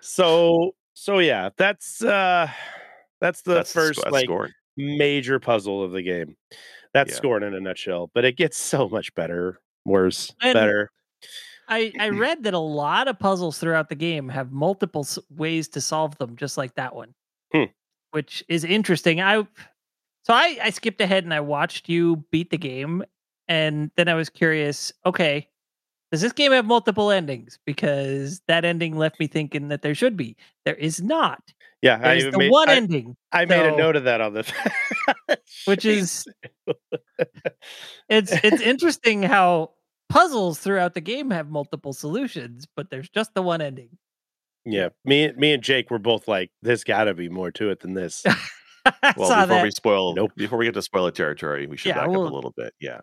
[0.00, 2.48] So so yeah, that's uh
[3.20, 4.52] that's the That's first that's like scoring.
[4.76, 6.36] major puzzle of the game.
[6.94, 7.16] That's Yeah.
[7.16, 10.90] Scorn in a nutshell, but it gets so much better, worse, And- better.
[11.68, 15.80] I, I read that a lot of puzzles throughout the game have multiple ways to
[15.82, 17.12] solve them, just like that one,
[17.52, 17.64] Hmm.
[18.12, 19.20] which is interesting.
[19.20, 19.46] I
[20.28, 23.04] so I, I skipped ahead and I watched you beat the game,
[23.48, 24.92] and then I was curious.
[25.06, 25.48] Okay,
[26.12, 27.58] does this game have multiple endings?
[27.66, 30.36] Because that ending left me thinking that there should be.
[30.64, 31.40] There is not.
[31.80, 34.34] Yeah, There's I the made, one I, ending, I made a note of that on
[34.34, 34.52] the
[35.66, 36.26] which is
[38.08, 39.70] it's it's interesting how
[40.08, 43.90] puzzles throughout the game have multiple solutions, but there's just the one ending.
[44.64, 44.88] yeah.
[45.04, 48.24] Me me and Jake were both like, there's gotta be more to it than this.
[49.02, 49.62] I Well, saw before that.
[49.64, 50.32] we spoil, Nope.
[50.36, 52.74] before we get to spoiler territory, we should Yeah, back we'll- up a little bit.
[52.80, 53.00] Yeah.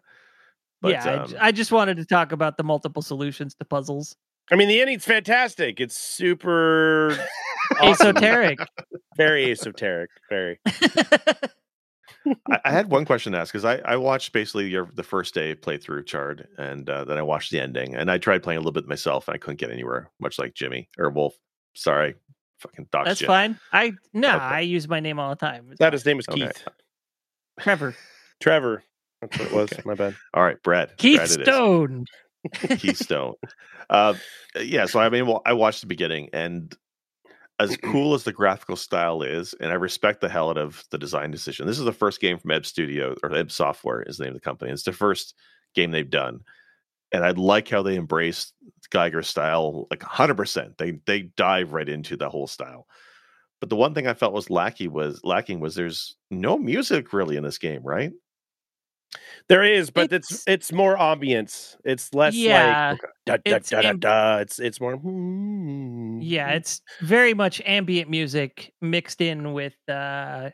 [0.81, 4.15] But, yeah, um, I, just wanted to talk about the multiple solutions to puzzles.
[4.51, 5.79] I mean, the ending's fantastic.
[5.79, 7.17] It's super.
[7.81, 8.59] Esoteric.
[9.17, 10.09] very esoteric.
[10.29, 10.59] Very.
[10.67, 15.33] I, I had one question to ask because I, I watched basically your the first
[15.33, 18.61] day playthrough chard and uh, then I watched the ending and I tried playing a
[18.61, 21.33] little bit myself and I couldn't get anywhere, much like Jimmy or Wolf.
[21.75, 22.15] Sorry,
[22.67, 23.27] fucking dox That's you.
[23.27, 23.59] fine.
[23.71, 24.43] I no, Okay.
[24.45, 25.67] I use my name all the time.
[25.71, 26.47] It's That his name is Okay.
[26.47, 26.67] Keith.
[27.59, 27.95] Trevor
[28.41, 28.83] Trevor.
[29.21, 29.73] That's what it was.
[29.73, 29.81] Okay.
[29.85, 30.15] My bad.
[30.33, 30.97] All right, Brad.
[30.97, 31.45] Keith Brad it is.
[31.47, 32.05] Stone.
[32.77, 33.33] Keystone.
[33.89, 34.13] uh,
[34.61, 36.75] yeah, so I mean, well, I watched the beginning, and
[37.59, 40.97] as cool as the graphical style is, and I respect the hell out of the
[40.97, 41.65] design decision.
[41.65, 44.41] This is the first game from Ebb Studio or Ebb Software is the name of
[44.41, 44.71] the company.
[44.71, 45.33] It's the first
[45.73, 46.41] game they've done,
[47.11, 48.51] and I like how they embrace
[48.91, 50.77] Giger style like hundred percent.
[50.77, 52.87] They they dive right into the whole style.
[53.61, 57.37] But the one thing I felt was lacking was lacking was there's no music really
[57.37, 58.11] in this game, right?
[59.47, 61.77] There is, but it's It's- it's, more ambience.
[61.85, 64.37] It's less Yeah, like da, da, it's da, da, amb- da.
[64.39, 64.95] It's it's more.
[64.97, 70.49] hmm, yeah, it's very much ambient music mixed in with uh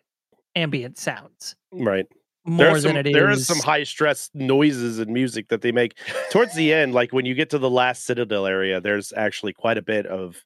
[0.56, 2.06] ambient sounds right.
[2.46, 3.14] More There are some, it is.
[3.14, 5.98] there is some high stress noises and music that they make
[6.32, 6.94] towards the end.
[6.94, 10.44] Like when you get to the last citadel area, there's actually quite a bit of.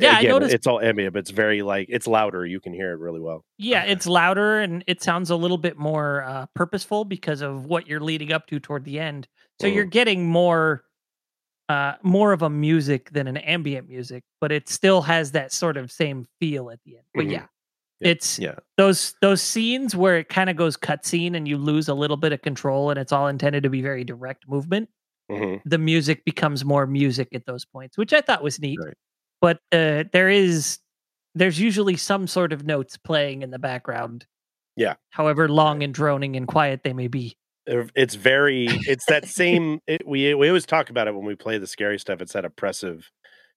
[0.00, 2.46] Yeah, I again, noticed- it's all ambient, but it's very like it's louder.
[2.46, 3.44] You can hear it really well.
[3.58, 7.86] Yeah, it's louder and it sounds a little bit more uh, purposeful because of what
[7.86, 9.28] you're leading up to toward the end.
[9.60, 9.90] So you're Mhm.
[9.90, 10.84] getting more,
[11.68, 15.76] uh, more of a music than an ambient music, but it still has that sort
[15.76, 17.04] of same feel at the end.
[17.14, 17.30] But Mhm.
[17.32, 17.46] yeah, Yeah.
[18.00, 18.56] It's Yeah.
[18.76, 22.32] those those scenes where it kind of goes cutscene and you lose a little bit
[22.32, 24.88] of control and it's all intended to be very direct movement.
[25.30, 25.60] Mhm.
[25.64, 28.78] The music becomes more music at those points, which I thought was neat.
[28.84, 28.94] Right.
[29.40, 30.78] But uh, there is
[31.34, 34.26] there's usually some sort of notes playing in the background.
[34.76, 34.94] Yeah.
[35.10, 37.36] However long and droning and quiet they may be.
[37.66, 38.66] It's very.
[38.68, 39.80] It's that same.
[39.86, 42.20] It, we we always talk about it when we play the scary stuff.
[42.20, 43.10] It's that oppressive,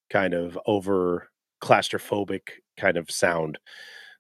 [0.09, 1.27] kind of over
[1.61, 2.41] claustrophobic
[2.77, 3.57] kind of sound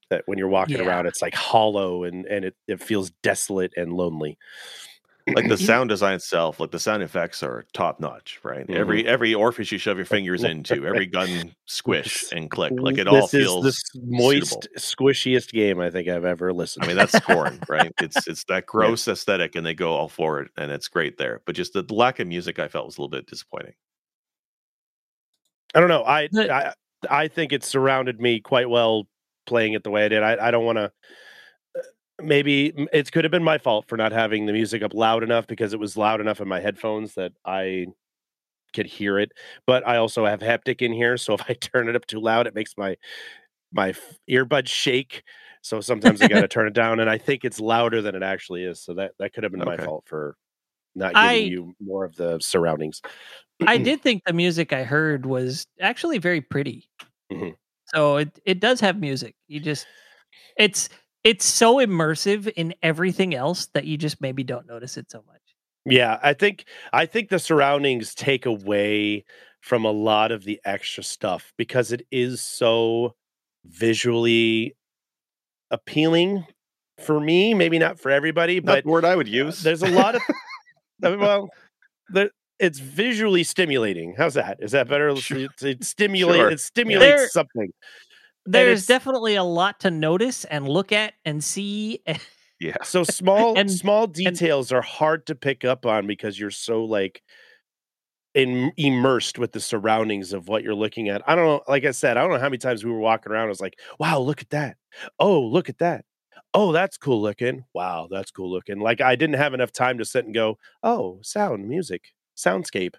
[0.09, 0.85] that when you're walking Yeah.
[0.85, 4.37] around, it's like hollow and and it, it feels desolate and lonely.
[5.35, 8.65] like the sound design itself, like the sound effects are top notch, right?
[8.65, 8.73] Mm-hmm.
[8.79, 13.07] Every every orifice you shove your fingers into, every gun squish and click, like it
[13.07, 13.65] all this feels.
[13.65, 14.67] is the moist, suitable.
[14.77, 16.85] squishiest game I think I've ever listened.
[16.85, 17.91] I mean, that's Scorn, right?
[18.01, 21.41] It's it's that gross aesthetic, and they go all for it, and it's great there.
[21.45, 23.73] But just the lack of music, I felt was a little bit disappointing.
[25.75, 26.03] I don't know.
[26.03, 26.73] I I
[27.09, 29.07] I think it surrounded me quite well
[29.47, 30.21] playing it the way I did.
[30.21, 30.91] I I don't want to.
[32.19, 35.45] Maybe it could have been my fault for not having the music up loud enough
[35.45, 37.87] because it was loud enough in my headphones that I
[38.73, 39.31] could hear it.
[39.67, 42.47] But I also have haptic in here, so if I turn it up too loud,
[42.47, 42.97] it makes my
[43.71, 43.93] my
[44.29, 45.23] earbuds shake.
[45.61, 48.23] So sometimes I got to turn it down, and I think it's louder than it
[48.23, 48.81] actually is.
[48.81, 50.35] So that that could have been my fault for
[50.95, 53.01] not giving I- you more of the surroundings.
[53.67, 56.89] I did think the music I heard was actually very pretty.
[57.31, 57.55] Mhm.
[57.97, 59.33] So it it does have music.
[59.47, 59.87] You just
[60.55, 60.87] it's
[61.23, 65.41] it's so immersive in everything else that you just maybe don't notice it so much.
[65.83, 69.25] Yeah, I think I think the surroundings take away
[69.61, 73.15] from a lot of the extra stuff because it is so
[73.65, 74.75] visually
[75.71, 76.45] appealing
[76.99, 79.63] for me, maybe not for everybody, Not but the word I would uh, use.
[79.63, 80.21] there's a lot of
[81.01, 81.49] well,
[82.09, 84.15] there, it's visually stimulating.
[84.17, 84.57] How's that?
[84.61, 85.15] Is that better?
[85.15, 85.37] Sure.
[85.37, 86.49] It, it stimulate Sure.
[86.51, 87.71] it stimulates There- something.
[88.49, 92.01] There's definitely a lot to notice and look at and see.
[92.61, 96.85] yeah, So small And- small details are hard to pick up on because you're so
[96.85, 97.21] like
[98.33, 101.21] in, immersed with the surroundings of what you're looking at.
[101.27, 103.31] I don't know, like I said, I don't know how many times we were walking
[103.31, 103.45] around.
[103.47, 104.77] I was like, "Wow, look at that!
[105.19, 106.05] Oh, look at that!
[106.53, 107.65] oh, that's cool looking.
[107.73, 108.79] Wow, that's cool looking.
[108.79, 112.95] Like I didn't have enough time to sit and go, oh, sound, music, soundscape.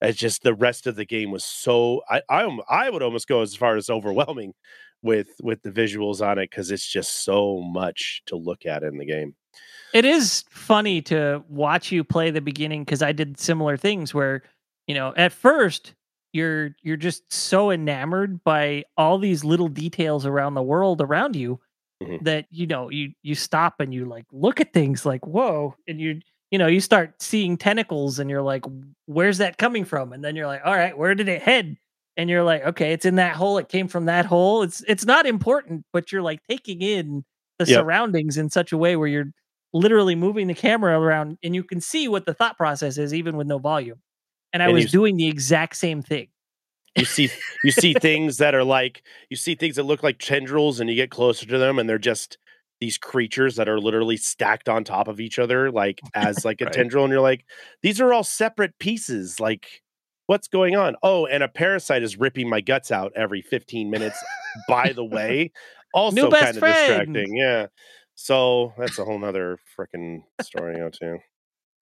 [0.00, 3.42] It's just the rest of the game was so I I, I would almost go
[3.42, 4.54] as far as overwhelming
[5.02, 8.98] with with the visuals on it because it's just so much to look at in
[8.98, 9.34] the game.
[9.92, 14.42] It is funny to watch you play the beginning because I did similar things where,
[14.86, 15.94] you know, at first
[16.32, 21.60] you're you're just so enamored by all these little details around the world around you
[22.02, 22.24] mm-hmm.
[22.24, 26.00] that you know you you stop and you like look at things like whoa and
[26.00, 26.20] you
[26.50, 28.64] you know you start seeing tentacles and you're like
[29.06, 31.76] where's that coming from and then you're like all right where did it head
[32.16, 35.04] and you're like okay it's in that hole it came from that hole it's it's
[35.04, 37.24] not important but you're like taking in
[37.58, 37.80] the yep.
[37.80, 39.32] surroundings in such a way where you're
[39.72, 43.36] literally moving the camera around and you can see what the thought process is even
[43.36, 44.00] with no volume.
[44.52, 46.28] And I and was you, doing the exact same thing.
[46.96, 47.30] You see
[47.62, 50.96] you see things that are like you see things that look like tendrils and you
[50.96, 52.38] get closer to them and they're just
[52.80, 56.64] these creatures that are literally stacked on top of each other like as like a
[56.64, 56.72] right.
[56.72, 57.44] tendril and you're like
[57.82, 59.82] these are all separate pieces like
[60.26, 64.22] what's going on oh and a parasite is ripping my guts out every 15 minutes
[64.68, 65.52] by the way
[65.92, 67.66] also kind of distracting yeah
[68.22, 71.16] so that's a whole nother freaking story out too.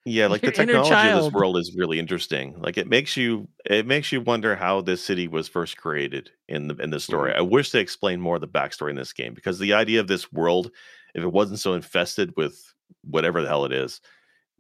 [0.05, 2.55] Yeah, like the technology of this world is really interesting.
[2.59, 6.69] Like it makes you it makes you wonder how this city was first created in
[6.69, 7.31] the in the story.
[7.31, 7.41] Mm-hmm.
[7.41, 10.07] I wish they explained more of the backstory in this game because the idea of
[10.07, 10.71] this world,
[11.15, 12.73] if it wasn't so infested with
[13.05, 14.01] whatever the hell it is,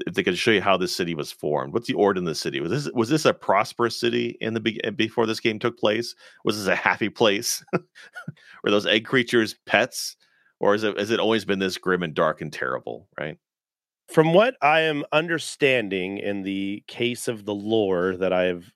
[0.06, 2.34] if they could show you how this city was formed, what's the origin of the
[2.34, 2.60] city?
[2.60, 6.14] Was this was this a prosperous city in the be- before this game took place?
[6.44, 7.64] Was this a happy place?
[8.64, 10.16] Were those egg creatures pets?
[10.60, 13.08] or is it has it always been this grim and dark and terrible?
[13.18, 13.38] Right.
[14.08, 18.72] From what I am understanding in the case of the lore that I've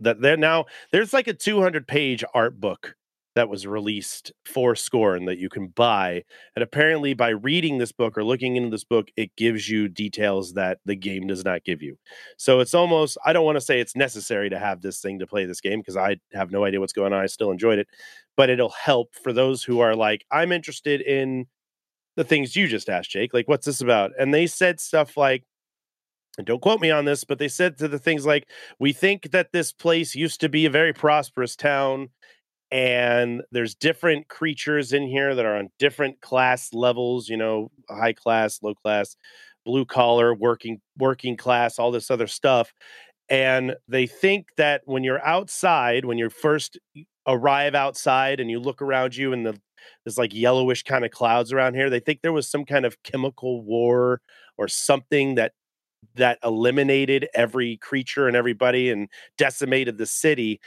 [0.00, 2.96] that there now there's like a 200 page art book
[3.36, 6.24] that was released for Scorn that you can buy.
[6.56, 10.54] And apparently, by reading this book or looking into this book, it gives you details
[10.54, 11.98] that the game does not give you.
[12.38, 15.26] So it's almost, I don't want to say it's necessary to have this thing to
[15.26, 17.22] play this game because I have no idea what's going on.
[17.22, 17.88] I still enjoyed it,
[18.36, 21.46] but it'll help for those who are like, I'm interested in
[22.16, 23.32] the things you just asked, Jake.
[23.34, 24.12] Like, what's this about?
[24.18, 25.44] And they said stuff like,
[26.38, 28.48] and don't quote me on this, but they said to the things like,
[28.78, 32.10] we think that this place used to be a very prosperous town
[32.70, 38.12] and there's different creatures in here that are on different class levels you know high
[38.12, 39.16] class low class
[39.64, 42.72] blue collar working working class all this other stuff
[43.28, 46.78] and they think that when you're outside when you first
[47.26, 49.58] arrive outside and you look around you and the
[50.04, 53.02] there's like yellowish kind of clouds around here they think there was some kind of
[53.02, 54.20] chemical war
[54.58, 55.52] or something that
[56.14, 60.60] that eliminated every creature and everybody and decimated the city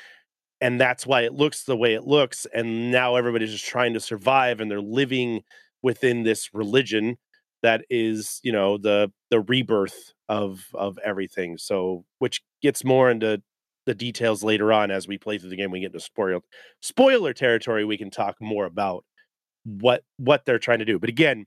[0.62, 4.00] and that's why it looks the way it looks and now everybody's just trying to
[4.00, 5.42] survive and they're living
[5.82, 7.18] within this religion
[7.62, 13.42] that is you know the the rebirth of of everything so which gets more into
[13.90, 16.40] the details later on as we play through the game we get into spoiler
[16.82, 19.04] spoiler territory we can talk more about
[19.66, 21.46] what what they're trying to do but again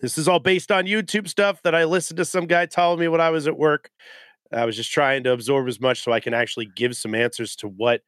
[0.00, 3.08] this is all based on youtube stuff that i listened to some guy telling me
[3.08, 3.90] when i was at work
[4.52, 7.54] i was just trying to absorb as much so i can actually give some answers
[7.54, 8.00] to what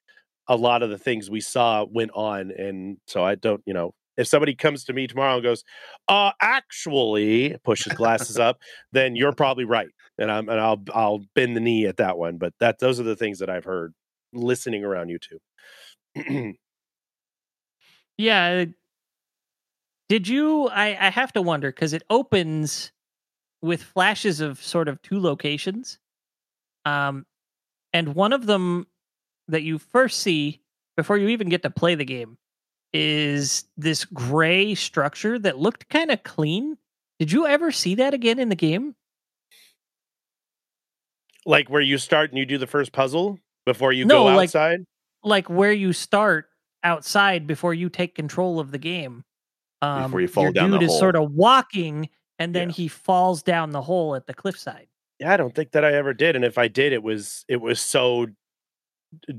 [0.51, 2.51] a lot of the things we saw went on.
[2.51, 5.63] And so I don't, you know, if somebody comes to me tomorrow and goes,
[6.09, 8.59] uh, actually pushes glasses up,
[8.93, 9.87] then you're probably right.
[10.21, 12.37] And I'm and I'll I'll bend the knee at that one.
[12.37, 13.95] But that those are the things that I've heard
[14.33, 16.55] listening around YouTube.
[18.19, 18.67] yeah.
[20.09, 22.93] Did you I, I have to wonder because it opens
[23.63, 25.99] with flashes of sort of two locations.
[26.85, 27.27] Um
[27.93, 28.87] and one of them
[29.49, 30.61] that you first see
[30.97, 32.37] before you even get to play the game
[32.93, 36.77] is this gray structure that looked kind of clean.
[37.19, 38.95] Did you ever see that again in the game?
[41.47, 44.85] Like where you start and you do the first puzzle before you no, go outside?
[45.23, 46.47] Like, like where you start
[46.83, 49.25] outside before you take control of the game.
[49.83, 50.99] Um, before you fall your down dude the is hole.
[50.99, 52.75] sort of walking and then yeah.
[52.75, 54.89] he falls down the hole at the cliffside.
[55.19, 56.37] Yeah, I don't think that I ever did.
[56.37, 58.27] And if I did, it was it was so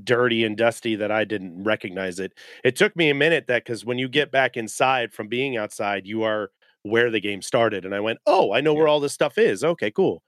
[0.04, 2.32] dirty and dusty that I didn't recognize it.
[2.62, 6.06] It took me a minute that because when you get back inside from being outside,
[6.06, 6.50] you are
[6.82, 7.84] where the game started.
[7.84, 9.64] And I went, Oh, I know where all this stuff is.
[9.64, 10.22] Okay, cool.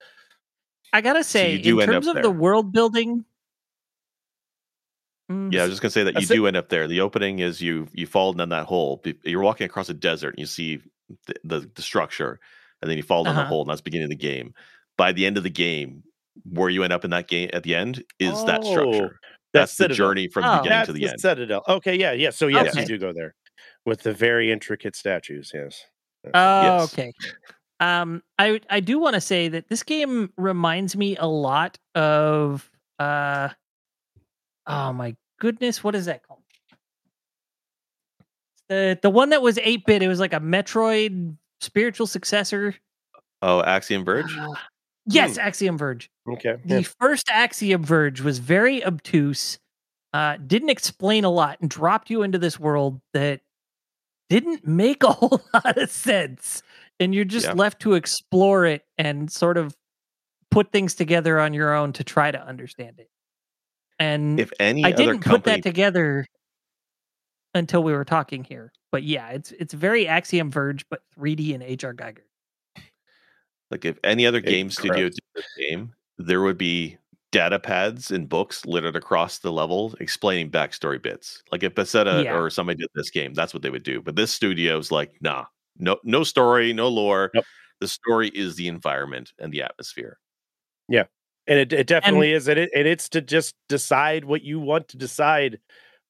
[0.95, 2.23] I gotta say, so in terms of there.
[2.23, 3.25] the world building.
[5.29, 6.87] Mm, yeah, I was just gonna say that you do end up there.
[6.87, 9.03] The opening is you you fall down that hole.
[9.25, 10.81] You're walking across a desert and you see
[11.27, 12.39] the, the, the structure,
[12.81, 13.43] and then you fall down uh-huh.
[13.43, 14.55] the hole, and that's the beginning of the game.
[14.97, 16.05] By the end of the game,
[16.49, 19.19] where you end up in that game at the end is oh, that structure.
[19.53, 21.21] That's, the journey from the oh, beginning to the, the, end.
[21.21, 21.63] Citadel.
[21.69, 22.31] Okay, yeah, yeah.
[22.31, 22.83] So yes, okay.
[22.83, 23.35] you do go there
[23.85, 25.51] with the very intricate statues.
[25.53, 25.85] Yes.
[26.35, 26.93] Oh, Yes.
[26.93, 27.13] okay.
[27.81, 32.71] Um, I I do want to say that this game reminds me a lot of
[32.99, 33.49] uh,
[34.67, 36.41] oh my goodness, what is that called?
[38.69, 40.03] The the one that was eight bit.
[40.03, 42.75] It was like a Metroid spiritual successor.
[43.43, 44.37] Oh, Axiom Verge.
[44.39, 44.55] Uh,
[45.07, 46.11] yes, Axiom Verge.
[46.29, 46.57] Okay.
[46.65, 49.59] The first Axiom Verge was very obtuse,
[50.15, 53.41] uh, didn't explain a lot, and dropped you into this world that
[54.31, 56.63] didn't make a whole lot of sense.
[57.01, 57.53] And you're just Yeah.
[57.55, 59.77] left to explore it and sort of
[60.51, 63.11] put things together on your own to try to understand it.
[63.99, 66.27] And If any I didn't put company, that together
[67.55, 68.73] until we were talking here.
[68.93, 72.23] But yeah, it's it's very Axiom Verge, but 3D and HR Giger.
[73.71, 74.95] like if any other game Incredible.
[74.95, 76.97] studio did this game, there would be
[77.33, 81.43] data pads and books littered across the level explaining backstory bits.
[81.51, 82.37] Like if Bethesda Yeah.
[82.37, 84.01] or somebody did this game, that's what they would do.
[84.01, 85.47] But this studio's like, nah,
[85.79, 87.31] no, no story, no lore.
[87.35, 87.45] Nope.
[87.81, 90.19] The story is the environment and the atmosphere.
[90.89, 91.05] Yeah,
[91.47, 94.89] and it, it definitely is and, it, and it's to just decide what you want
[94.89, 95.59] to decide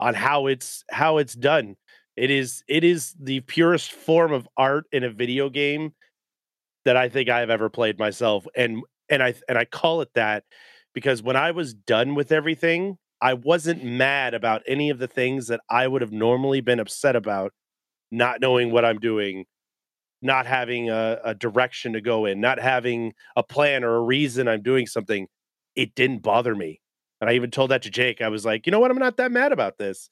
[0.01, 1.77] on how it's how it's done
[2.17, 5.93] it is it is the purest form of art in a video game
[6.85, 10.45] that i think i've ever played myself and and i and i call it that
[10.95, 15.49] because when i was done with everything i wasn't mad about any of the things
[15.49, 17.53] that i would have normally been upset about
[18.11, 19.45] not knowing what i'm doing
[20.25, 24.49] not having a, a direction to go in, not having a plan or a reason
[24.49, 25.29] I'm doing something,
[25.77, 26.81] it didn't bother me.
[27.21, 28.21] And I even told that to Jake.
[28.21, 28.91] I was like, you know what?
[28.91, 30.09] I'm not that mad about this.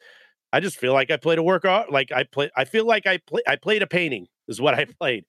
[0.52, 1.90] I just feel like I played a work art.
[1.90, 2.50] Like I play.
[2.56, 3.42] I feel like I play.
[3.46, 4.26] I played a painting.
[4.48, 5.24] Is what I played,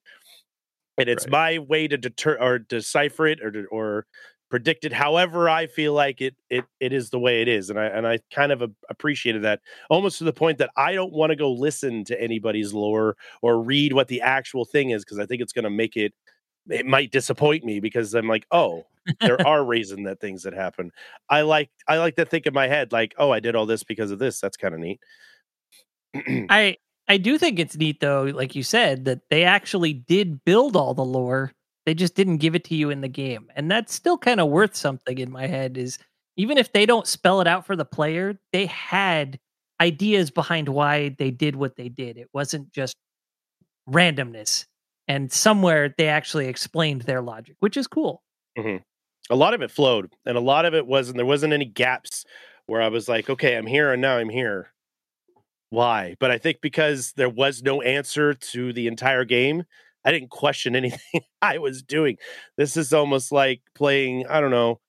[0.97, 1.31] and it's Right.
[1.31, 4.05] my way to deter or decipher it or or
[4.53, 4.93] predict it.
[4.93, 8.05] However, I feel like it it it is the way it is, and I and
[8.05, 11.51] I kind of appreciated that almost to the point that I don't want to go
[11.51, 15.53] listen to anybody's lore or read what the actual thing is because I think it's
[15.53, 16.13] going to make it
[16.69, 18.85] it might disappoint me because I'm like, oh,
[19.21, 20.91] there are reasons that things that happen.
[21.31, 23.83] I like I like to think in my head like, oh, I did all this
[23.83, 24.39] because of this.
[24.39, 24.99] That's kind of neat.
[26.51, 30.75] I I do think it's neat though, like you said, that they actually did build
[30.75, 31.53] all the lore.
[31.85, 33.47] They just didn't give it to you in the game.
[33.55, 35.99] And that's still kind of worth something in my head is
[36.37, 39.39] even if they don't spell it out for the player, they had
[39.81, 42.17] ideas behind why they did what they did.
[42.17, 42.95] It wasn't just
[43.89, 44.65] randomness.
[45.07, 48.23] And somewhere they actually explained their logic, which is cool.
[48.57, 48.77] Mm-hmm.
[49.31, 52.23] a lot of it flowed and a lot of it wasn't there wasn't any gaps
[52.67, 54.71] where i was like okay i'm here and now i'm here
[55.71, 59.63] why but i think because there was no answer to the entire game
[60.05, 62.17] i didn't question anything i was doing
[62.57, 64.79] this is almost like playing i don't know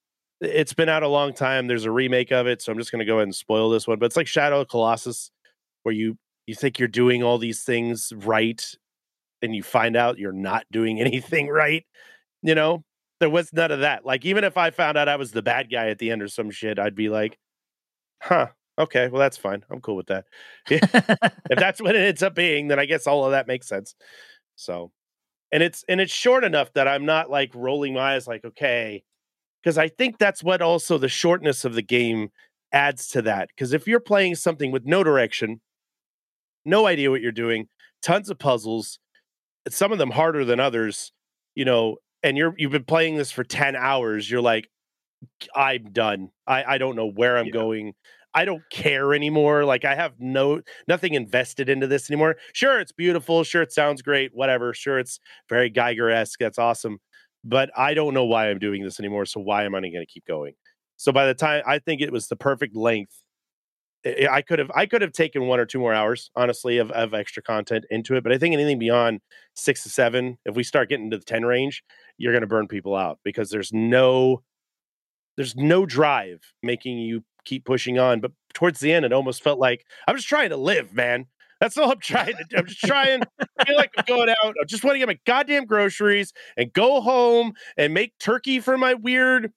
[0.40, 3.00] it's been out a long time there's a remake of it so i'm just going
[3.00, 5.30] to go ahead and spoil this one but it's like shadow of colossus
[5.82, 8.74] where you you think you're doing all these things right
[9.42, 11.84] and you find out you're not doing anything right
[12.42, 12.84] you know
[13.20, 14.04] there was none of that.
[14.04, 16.28] Like, even if I found out I was the bad guy at the end or
[16.28, 17.38] some shit, I'd be like,
[18.20, 18.48] huh,
[18.78, 19.64] okay, well, that's fine.
[19.70, 20.26] I'm cool with that.
[20.70, 23.94] if that's what it ends up being, then I guess all of that makes sense.
[24.56, 24.92] So,
[25.54, 29.04] and it's and it's short enough that I'm not like rolling my eyes, like, okay,
[29.62, 32.30] because I think that's what also the shortness of the game
[32.72, 33.48] adds to that.
[33.50, 35.60] Because if you're playing something with no direction,
[36.64, 37.68] no idea what you're doing,
[38.02, 38.98] tons of puzzles,
[39.68, 41.12] some of them harder than others,
[41.54, 44.68] you know, and you're you've been playing this for 10 hours, you're like,
[45.54, 46.30] I'm done.
[46.46, 47.52] I, I don't know where I'm Yeah.
[47.52, 47.94] going.
[48.34, 49.64] I don't care anymore.
[49.64, 52.36] Like I have no nothing invested into this anymore.
[52.52, 53.44] Sure, it's beautiful.
[53.44, 54.32] Sure, it sounds great.
[54.34, 54.74] Whatever.
[54.74, 56.40] Sure, it's very Giger esque.
[56.40, 56.98] That's awesome.
[57.44, 59.26] But I don't know why I'm doing this anymore.
[59.26, 60.54] So why am I going to keep going?
[60.96, 63.14] So by the time I think it was the perfect length,
[64.06, 66.90] I I could have I could have taken one or two more hours, honestly, of,
[66.90, 68.22] of extra content into it.
[68.24, 69.20] But I think anything beyond
[69.54, 71.82] six to seven, if we start getting to the ten range,
[72.18, 74.42] you're going to burn people out because there's no
[75.36, 78.20] there's no drive making you keep pushing on.
[78.20, 81.26] But towards the end, it almost felt like I'm just trying to live, man.
[81.60, 82.56] That's all I'm trying to do.
[82.56, 83.22] I'm just trying.
[83.58, 84.54] I feel like I'm going out.
[84.60, 88.76] I just want to get my goddamn groceries and go home and make turkey for
[88.76, 89.52] my weird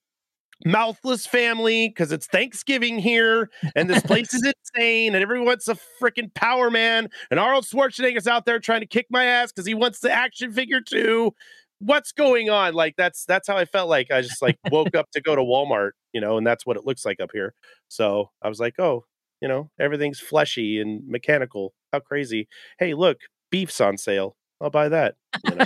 [0.65, 4.43] mouthless family because it's Thanksgiving here and this place is
[4.75, 9.05] insane and everyone's a freaking power man and Arnold Schwarzenegger's out there trying to kick
[9.09, 11.33] my ass because he wants the action figure too.
[11.79, 12.73] What's going on?
[12.73, 15.41] Like that's that's how I felt like I just like woke up to go to
[15.41, 17.53] Walmart, you know, and that's what it looks like up here.
[17.87, 19.05] So I was like, oh,
[19.41, 21.73] you know, everything's fleshy and mechanical.
[21.93, 22.47] How crazy.
[22.79, 23.17] Hey, look,
[23.51, 24.35] beef's on sale.
[24.59, 25.15] I'll buy that.
[25.47, 25.65] You know.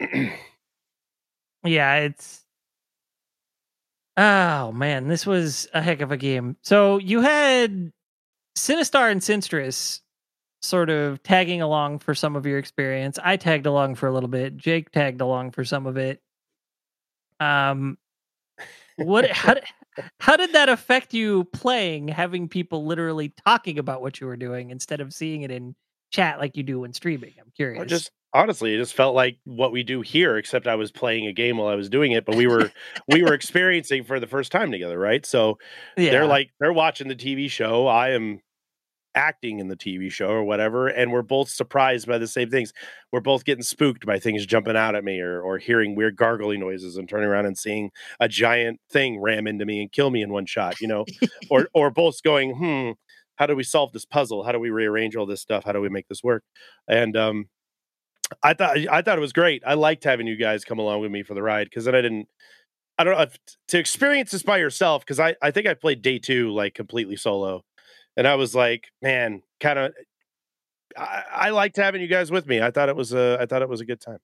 [1.64, 2.44] yeah, it's
[4.16, 6.56] Oh man, this was a heck of a game.
[6.62, 7.92] So you had
[8.56, 10.00] Sinistar and Sinstress
[10.60, 13.18] sort of tagging along for some of your experience.
[13.22, 14.56] I tagged along for a little bit.
[14.56, 16.20] Jake tagged along for some of it.
[17.38, 17.98] Um,
[18.96, 19.30] what?
[19.30, 19.64] How, did-
[20.18, 22.08] how did that affect you playing?
[22.08, 25.74] Having people literally talking about what you were doing instead of seeing it in
[26.10, 27.34] chat like you do when streaming.
[27.40, 27.84] I'm curious.
[27.86, 31.32] Just honestly, it just felt like what we do here, except I was playing a
[31.32, 32.72] game while I was doing it, but we were
[33.08, 35.24] we were experiencing for the first time together, right?
[35.24, 35.58] So
[35.96, 36.10] yeah.
[36.10, 37.86] they're like they're watching the TV show.
[37.86, 38.40] I am
[39.14, 42.72] acting in the TV show or whatever, and we're both surprised by the same things.
[43.12, 46.60] We're both getting spooked by things jumping out at me or or hearing weird gargling
[46.60, 47.90] noises and turning around and seeing
[48.20, 51.04] a giant thing ram into me and kill me in one shot, you know,
[51.50, 52.92] or or both going, hmm,
[53.36, 54.44] how do we solve this puzzle?
[54.44, 55.64] How do we rearrange all this stuff?
[55.64, 56.44] How do we make this work?
[56.88, 57.46] And um
[58.42, 59.62] I thought I thought it was great.
[59.66, 62.00] I liked having you guys come along with me for the ride because then I
[62.00, 62.28] didn't
[62.98, 63.38] I don't know if,
[63.68, 67.16] to experience this by yourself because I I think I played day two like completely
[67.16, 67.64] solo,
[68.16, 69.92] and I was like, man, kind of.
[70.96, 72.60] I, I liked having you guys with me.
[72.60, 74.18] I thought it was a I thought it was a good time.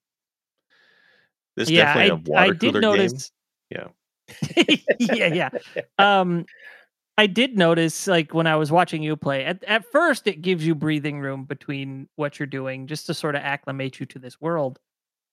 [1.55, 3.31] This yeah, definitely a I, water I did cooler notice.
[3.69, 3.87] Yeah.
[4.99, 5.49] yeah, yeah.
[5.97, 6.45] Um,
[7.17, 10.65] I did notice, like when I was watching you play, at at first it gives
[10.65, 14.39] you breathing room between what you're doing, just to sort of acclimate you to this
[14.39, 14.77] world.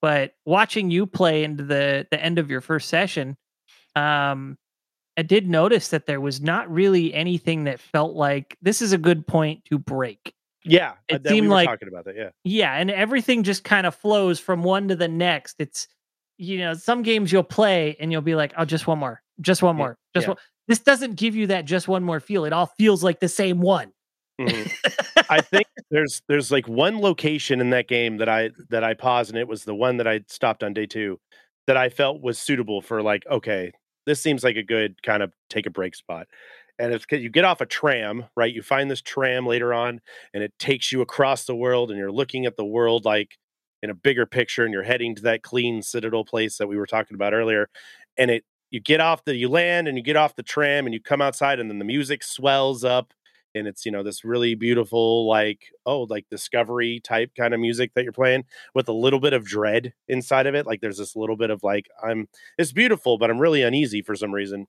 [0.01, 3.37] But watching you play into the the end of your first session,
[3.97, 4.57] um,
[5.17, 8.99] I did notice that there was not really anything that felt like this is a
[8.99, 10.35] good point to break.
[10.65, 12.17] Yeah, It uh, that- seemed we like- talking about that.
[12.17, 15.57] Yeah, Yeah, and everything just kind of flows from one to the next.
[15.59, 15.89] It's
[16.37, 19.23] you know, some games you'll play and you'll be like, "Oh, just one more.
[19.41, 19.99] Just one Yeah, more.
[20.15, 20.31] Just yeah.
[20.31, 22.45] one." This doesn't give you that just one more feel.
[22.45, 23.93] It all feels like the same one.
[24.41, 24.69] Mhm.
[25.31, 29.31] I think there's there's like one location in that game that I that I paused
[29.31, 31.21] and it was the one that I stopped on day two
[31.69, 33.71] that I felt was suitable for like okay
[34.07, 36.27] this seems like a good kind of take a break spot.
[36.79, 38.53] And it's 'cause you get off a tram right?
[38.53, 40.01] You find this tram later on
[40.35, 43.39] and it takes you across the world and you're looking at the world like
[43.83, 46.87] in a bigger picture and you're heading to that clean citadel place that we were
[46.87, 47.69] talking about earlier
[48.19, 50.95] and it you get off the you land and you get off the tram and
[50.95, 53.13] you come outside and then the music swells up
[53.55, 57.93] and it's you know this really beautiful like oh like discovery type kind of music
[57.95, 58.45] that you're playing
[58.75, 61.63] with a little bit of dread inside of it like there's this little bit of
[61.63, 62.29] like i'm
[62.59, 64.67] it's beautiful but i'm really uneasy for some reason.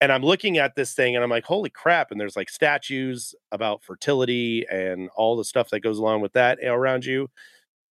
[0.00, 3.34] And i'm looking at this thing and i'm like holy crap and there's like statues
[3.52, 7.28] about fertility and all the stuff that goes along with that around you.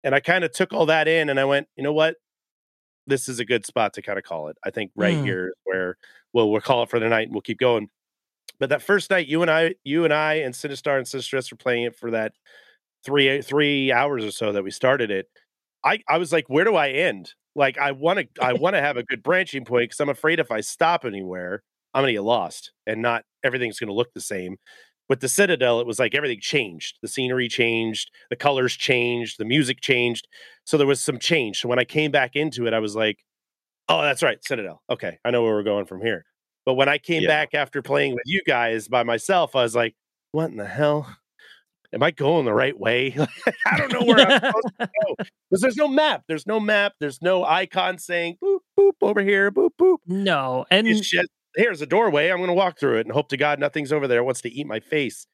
[0.04, 2.16] And i kind of took all that in and i went you know what?
[3.08, 4.58] This is a good spot to kind of call it.
[4.64, 5.24] I think right Mm.
[5.24, 5.98] here is where
[6.34, 7.90] well we'll call it for the night and we'll keep going
[8.60, 11.58] but that first night, you and I, you and I, and Sinistar and Sistress were
[11.58, 12.34] playing it for that
[13.06, 15.28] three eh, three hours or so that we started it.
[15.84, 17.34] I I was like, where do I end?
[17.56, 20.40] Like, I want to I want to have a good branching point because I'm afraid
[20.40, 24.58] if I stop anywhere, I'm gonna get lost and not everything's gonna look the same.
[25.10, 27.00] With the Citadel, it was like everything changed.
[27.02, 30.28] The scenery changed, the colors changed, the music changed.
[30.66, 31.60] So there was some change.
[31.60, 33.18] So when I came back into it, I was like,
[33.90, 34.82] oh, that's right, Citadel.
[34.90, 36.26] Okay, I know where we're going from here.
[36.70, 37.30] But when I came Yeah.
[37.30, 39.96] back after playing with you guys by myself, I was like,
[40.34, 41.12] what in the hell?
[41.92, 43.16] Am I going the right way?
[43.66, 45.16] I don't know where I'm supposed to go.
[45.50, 46.26] Because there's no map.
[46.28, 46.94] There's no map.
[47.00, 49.98] There's no icon saying boop, boop over here, boop, boop.
[50.06, 52.30] no, and It's just here's a doorway.
[52.30, 54.50] I'm going to walk through it and hope to God nothing's over there wants to
[54.52, 55.26] eat my face.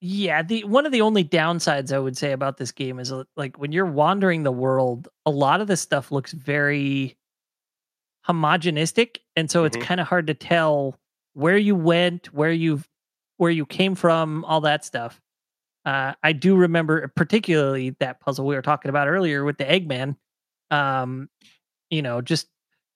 [0.00, 3.24] yeah, the one of the only downsides I would say about this game is uh,
[3.36, 7.17] like when you're wandering the world, a lot of this stuff looks very
[8.28, 9.82] homogenistic, and so it's Mhm.
[9.82, 10.98] kind of hard to tell
[11.34, 12.82] where you went, where you
[13.38, 15.20] where you came from, all that stuff.
[15.84, 20.16] Uh, I do remember particularly that puzzle we were talking about earlier with the Eggman.
[20.72, 21.30] Um,
[21.90, 22.48] you know, just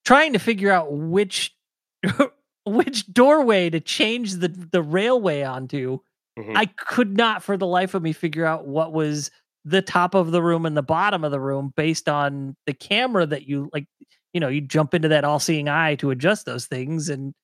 [0.05, 1.57] trying to figure out which
[2.67, 6.01] which doorway to change the the railway onto.
[6.39, 6.57] Mhm.
[6.57, 9.31] I could not for the life of me figure out what was
[9.65, 13.27] the top of the room and the bottom of the room based on the camera
[13.27, 13.87] that you like
[14.33, 17.35] you know you jump into that all-seeing eye to adjust those things and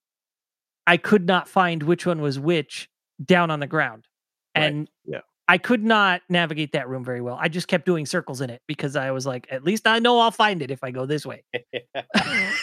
[0.87, 2.89] I could not find which one was which
[3.23, 4.07] down on the ground.
[4.57, 4.65] Right.
[4.65, 5.21] And Yeah.
[5.47, 7.37] I could not navigate that room very well.
[7.41, 10.19] I just kept doing circles in it because I was like, at least I know
[10.19, 11.43] I'll find it if I go this way.
[11.55, 12.05] I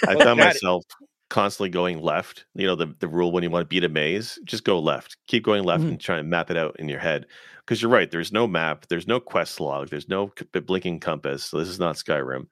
[0.03, 0.84] found that- myself
[1.30, 2.45] constantly going left.
[2.53, 5.17] You know, the, the rule when you want to beat a maze, just go left.
[5.28, 5.89] Keep going left Mhm.
[5.89, 7.26] and try and map it out in your head.
[7.59, 11.43] Because you're right, there's no map, there's no quest log, there's no blinking compass.
[11.45, 12.45] So this is not Skyrim.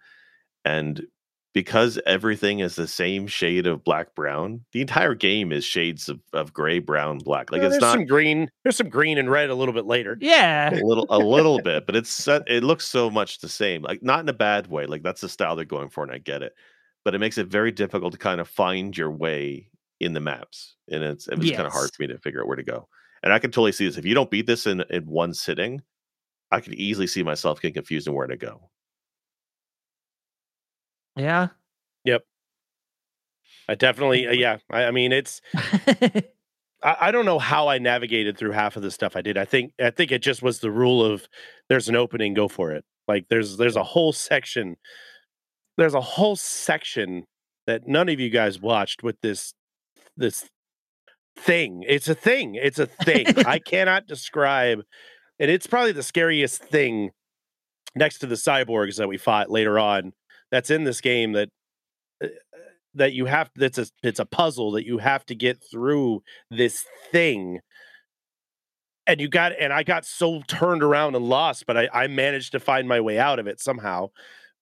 [0.65, 1.05] And
[1.53, 6.19] because everything is the same shade of black brown, the entire game is shades of,
[6.33, 7.51] of gray, brown, black.
[7.51, 8.49] Like Well, it's there's not some green.
[8.63, 10.17] There's some green and red a little bit later.
[10.19, 10.73] yeah.
[10.73, 13.83] a little a little bit, but it's it looks so much the same.
[13.83, 14.85] Like not in a bad way.
[14.87, 16.53] Like that's the style they're going for, and I get it.
[17.05, 20.75] But it makes it very difficult to kind of find your way in the maps,
[20.89, 22.87] and it's it was kind of hard for me to figure out where to go.
[23.21, 23.97] And I can totally see this.
[23.97, 25.81] If you don't beat this in, in one sitting,
[26.51, 28.69] I could easily see myself getting confused and where to go.
[31.15, 31.49] Yeah.
[32.05, 32.23] Yep.
[33.67, 34.57] I definitely, uh, yeah.
[34.69, 35.41] I, I mean, it's.
[36.83, 39.37] I, I don't know how I navigated through half of the stuff I did.
[39.37, 41.27] I think I think it just was the rule of
[41.69, 42.83] there's an opening, go for it.
[43.07, 44.75] Like there's there's a whole section,
[45.77, 47.23] there's a whole section
[47.67, 49.53] that none of you guys watched with this
[50.17, 50.45] this
[51.37, 51.83] thing.
[51.87, 52.55] It's a thing.
[52.55, 53.27] It's a thing.
[53.45, 54.81] I cannot describe,
[55.39, 57.11] and it's probably the scariest thing
[57.95, 60.13] next to the cyborgs that we fought later on.
[60.53, 61.49] That's in this game that
[62.23, 62.27] uh,
[62.93, 63.49] that you have.
[63.55, 67.59] That's a it's a puzzle that you have to get through this thing.
[69.07, 72.51] And you got, and I got so turned around and lost, but I, I managed
[72.51, 74.11] to find my way out of it somehow.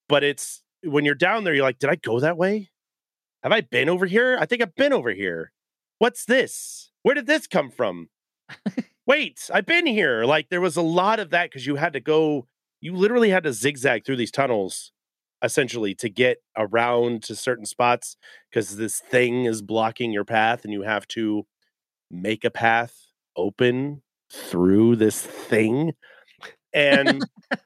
[0.07, 2.69] But it's when you're down there, you're like, did I go that way?
[3.43, 4.37] Have I been over here?
[4.39, 5.51] I think I've been over here.
[5.99, 6.89] What's this?
[7.03, 8.07] Where did this come from?
[9.05, 10.23] Wait, I've been here.
[10.23, 12.47] Like there was a lot of that because you had to go,
[12.79, 14.93] you literally had to zigzag through these tunnels
[15.43, 18.17] essentially to get around to certain spots
[18.49, 21.45] because this thing is blocking your path and you have to
[22.09, 22.95] make a path
[23.35, 25.93] open through this thing.
[26.73, 27.23] And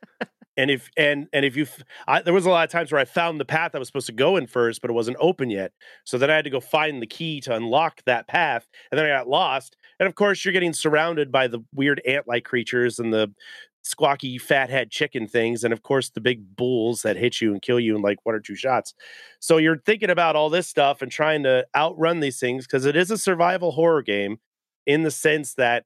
[0.57, 1.67] and if and and if you
[2.07, 4.07] I, there was a lot of times where i found the path i was supposed
[4.07, 5.71] to go in first but it wasn't open yet
[6.03, 9.05] so then i had to go find the key to unlock that path and then
[9.05, 13.13] i got lost and of course you're getting surrounded by the weird ant-like creatures and
[13.13, 13.32] the
[13.86, 17.79] squawky fathead chicken things and of course the big bulls that hit you and kill
[17.79, 18.95] you in like one or two shots
[19.39, 22.95] so you're thinking about all this stuff and trying to outrun these things because it
[22.95, 24.38] is a survival horror game
[24.88, 25.86] in the sense that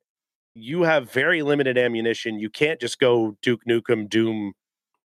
[0.55, 2.39] you have very limited ammunition.
[2.39, 4.53] You can't just go Duke Nukem Doom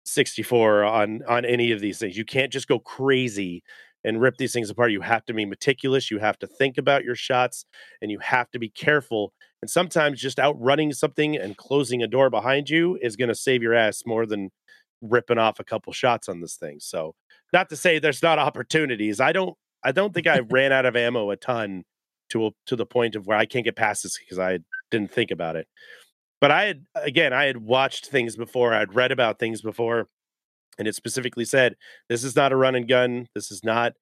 [0.05, 2.17] 64 on on any of these things.
[2.17, 3.63] You can't just go crazy
[4.03, 4.91] and rip these things apart.
[4.91, 6.09] You have to be meticulous.
[6.09, 7.65] You have to think about your shots
[8.01, 9.33] and you have to be careful.
[9.61, 13.61] And sometimes just outrunning something and closing a door behind you is going to save
[13.61, 14.51] your ass more than
[15.01, 16.77] ripping off a couple shots on this thing.
[16.79, 17.15] So,
[17.51, 19.19] not to say there's not opportunities.
[19.19, 21.83] I don't I don't think I ran out of ammo a ton
[22.29, 24.59] to a, to the point of where I can't get past this because I
[24.91, 25.67] didn't think about it.
[26.41, 30.07] But I had again, I had watched things before, I'd read about things before,
[30.77, 31.75] and it specifically said
[32.07, 33.27] this is not a run and gun.
[33.35, 33.93] This is not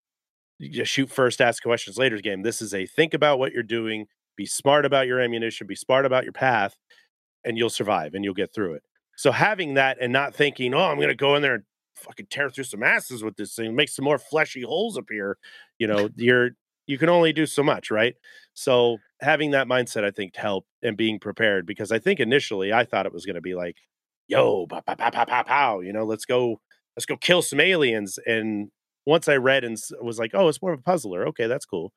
[0.84, 2.44] shoot first, ask questions later game.
[2.44, 4.08] This is a think about what you're doing,
[4.38, 6.78] be smart about your ammunition, be smart about your path,
[7.44, 8.84] and you'll survive and you'll get through it.
[9.18, 11.64] So having that and not thinking, oh, I'm gonna go in there and
[11.96, 15.38] fucking tear through some asses with this thing, make some more fleshy holes appear.
[15.80, 16.52] You know, you're
[16.88, 18.16] you can only do so much, right?
[18.54, 22.86] So having that mindset, I think, helped and being prepared because I think initially I
[22.86, 23.76] thought it was going to be like,
[24.28, 26.62] yo, pow, pow, pow, pow, pow, you know, let's go,
[26.96, 28.18] let's go kill some aliens.
[28.26, 28.70] And
[29.06, 31.28] once I read and was like, oh, it's more of a puzzler.
[31.28, 31.92] Okay, that's cool.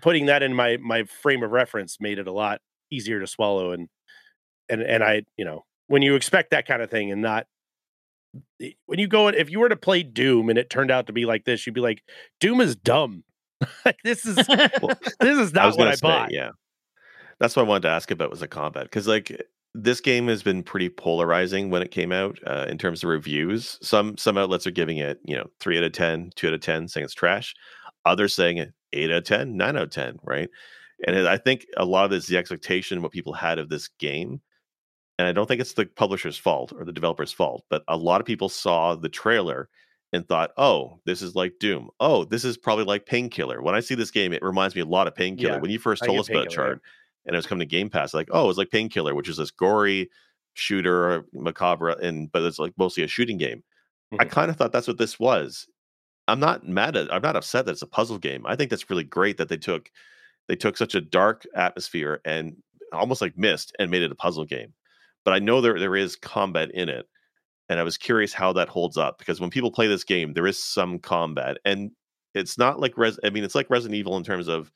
[0.00, 3.72] Putting that in my my frame of reference made it a lot easier to swallow.
[3.72, 3.88] And
[4.68, 7.46] and and I, you know, when you expect that kind of thing and not
[8.86, 11.26] when you go if you were to play Doom and it turned out to be
[11.26, 12.02] like this, you'd be like,
[12.40, 13.24] Doom is dumb.
[13.84, 16.32] like this is well, this is not I what I say, bought.
[16.32, 16.50] Yeah,
[17.38, 19.40] that's what I wanted to ask about was the combat because like
[19.74, 23.78] this game has been pretty polarizing when it came out uh, in terms of reviews.
[23.82, 26.60] Some some outlets are giving it you know three out of 10, 2 out of
[26.60, 27.54] ten, saying it's trash.
[28.04, 30.48] Others saying eight out of 10, 9 out of ten, right?
[31.06, 33.88] And I think a lot of this is the expectation what people had of this
[33.98, 34.40] game.
[35.18, 38.20] And I don't think it's the publisher's fault or the developer's fault, but a lot
[38.20, 39.68] of people saw the trailer
[40.12, 41.90] and thought, "Oh, this is like Doom.
[42.00, 44.86] Oh, this is probably like Painkiller." When I see this game, it reminds me a
[44.86, 45.54] lot of Painkiller.
[45.54, 46.80] Yeah, when you first told us about Chard,
[47.24, 49.50] and it was coming to Game Pass, like, "Oh, it's like Painkiller, which is this
[49.50, 50.10] gory
[50.54, 53.62] shooter, macabre, and but it's like mostly a shooting game."
[54.12, 54.20] Mm-hmm.
[54.20, 55.66] I kind of thought that's what this was.
[56.28, 57.12] I'm not mad at.
[57.12, 58.44] I'm not upset that it's a puzzle game.
[58.46, 59.90] I think that's really great that they took
[60.48, 62.56] they took such a dark atmosphere and
[62.92, 64.72] almost like Myst and made it a puzzle game.
[65.24, 67.06] But I know there there is combat in it
[67.72, 70.46] and I was curious how that holds up because when people play this game, there
[70.46, 71.90] is some combat, and
[72.34, 73.18] it's not like res.
[73.24, 74.70] I mean, it's like Resident Evil in terms of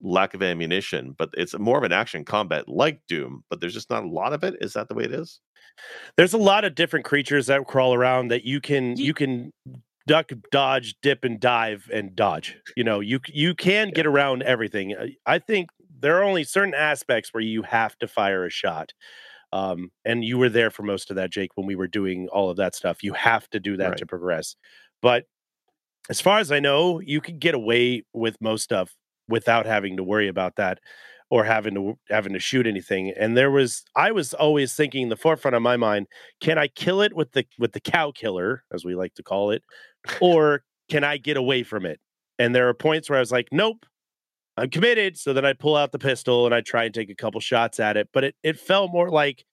[0.00, 3.42] lack of ammunition, but it's more of an action combat like Doom.
[3.50, 4.54] But there's just not a lot of it.
[4.60, 5.40] Is that the way it is?
[6.16, 9.52] There's a lot of different creatures that crawl around that you can you, you can
[10.08, 12.56] duck, dodge, dip, and dive and dodge.
[12.76, 15.16] You know, you you can get around everything.
[15.24, 15.68] I think
[16.00, 18.92] there are only certain aspects where you have to fire a shot.
[19.52, 22.50] Um, and you were there for most of that, Jake, when we were doing all
[22.50, 23.02] of that stuff.
[23.02, 23.98] You have to do that right.
[23.98, 24.56] to progress.
[25.00, 25.24] But
[26.10, 28.94] as far as I know, you can get away with most stuff
[29.28, 30.80] without having to worry about that
[31.30, 33.12] or having to having to shoot anything.
[33.16, 36.06] And there was I was always thinking in the forefront of my mind,
[36.40, 39.50] can I kill it with the with the cow killer, as we like to call
[39.50, 39.62] it,
[40.20, 42.00] or can I get away from it?
[42.38, 43.84] And there are points where I was like, nope,
[44.56, 45.18] I'm committed.
[45.18, 47.80] So then I pull out the pistol and I try and take a couple shots
[47.80, 48.08] at it.
[48.12, 49.44] But it, it felt more like,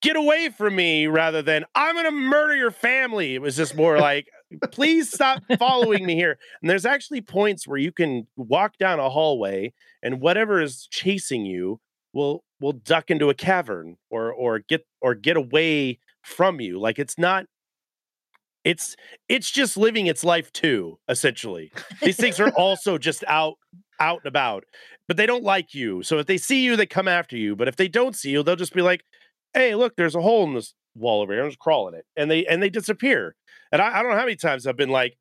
[0.00, 3.34] get away from me rather than I'm to murder your family.
[3.34, 4.26] It was just more like,
[4.70, 6.38] please stop following me here.
[6.60, 9.72] And there's actually points where you can walk down a hallway
[10.02, 11.80] and whatever is chasing you
[12.12, 16.78] will will duck into a cavern or or get or get away from you.
[16.78, 17.46] Like it's not
[18.64, 18.96] it's
[19.28, 23.54] it's just living its life too essentially these things are also just out
[24.00, 24.64] out and about
[25.08, 27.68] but they don't like you so if they see you they come after you but
[27.68, 29.02] if they don't see you they'll just be like
[29.54, 32.30] hey look there's a hole in this wall over here i'm just crawling it and
[32.30, 33.34] they and they disappear
[33.72, 35.16] and I, I don't know how many times i've been like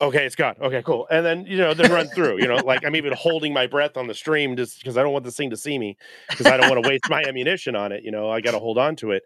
[0.00, 2.84] okay it's gone okay cool and then you know then run through you know like
[2.84, 5.50] i'm even holding my breath on the stream just because i don't want this thing
[5.50, 5.96] to see me
[6.28, 8.58] because i don't want to waste my ammunition on it you know i got to
[8.58, 9.22] hold on to it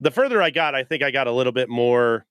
[0.00, 2.26] the further I got, I think I got a little bit more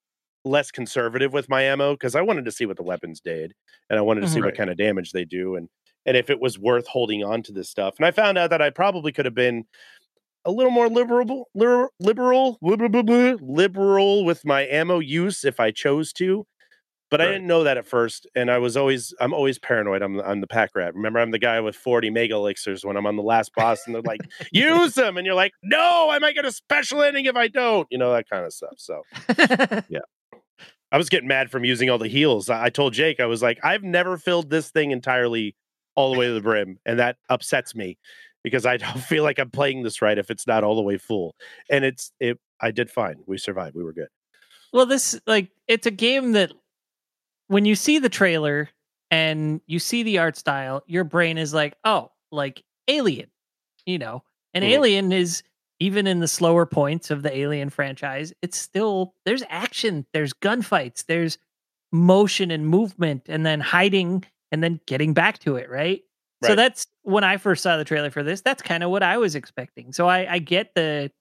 [0.46, 3.54] less conservative with my ammo because I wanted to see what the weapons did
[3.90, 4.48] and I wanted to see right.
[4.48, 5.70] what kind of damage they do and
[6.06, 7.96] and if it was worth holding on to this stuff.
[7.98, 9.64] And I found out that I probably could have been
[10.46, 12.58] a little more liberal liberal liberal
[13.42, 16.46] liberal with my ammo use if I chose to
[17.14, 17.30] but right.
[17.30, 20.02] I didn't know that at first, and I was always I'm always paranoid.
[20.02, 20.96] I'm I'm the pack rat.
[20.96, 23.94] Remember, I'm the guy with 40 mega elixirs when I'm on the last boss, and
[23.94, 24.22] they're like,
[24.52, 27.88] use them, and you're like, no, I might get a special ending if I don't.
[27.92, 28.74] You know that kind of stuff.
[28.78, 29.04] So
[29.90, 30.00] yeah.
[30.92, 32.50] I was getting mad from using all the heals.
[32.50, 35.56] I, I told Jake, I was like, I've never filled this thing entirely
[35.96, 38.00] all the way to the brim, and that upsets me
[38.44, 40.98] because I don't feel like I'm playing this right if it's not all the way
[40.98, 41.36] full.
[41.70, 42.40] And it's it.
[42.62, 43.18] I did fine.
[43.26, 43.76] We survived.
[43.76, 44.10] We were good.
[44.72, 46.52] Well, this like it's a game that
[47.48, 48.70] when you see the trailer
[49.12, 53.30] and you see the art style, your brain is like, oh, like Alien,
[53.86, 54.24] you know.
[54.54, 54.74] And mm-hmm.
[54.74, 55.44] Alien is
[55.80, 61.06] even in the slower points of the Alien franchise, it's still there's action, there's gunfights,
[61.06, 61.38] there's
[61.92, 66.02] motion and movement, and then hiding and then getting back to it, right?
[66.44, 66.50] Right.
[66.50, 68.42] So that's when I first saw the trailer for this.
[68.42, 69.94] That's kind of what I was expecting.
[69.94, 71.12] So I, I get the,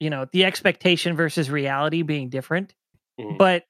[0.00, 2.74] you know, the expectation versus reality being different,
[3.18, 3.36] mm-hmm.
[3.36, 3.64] but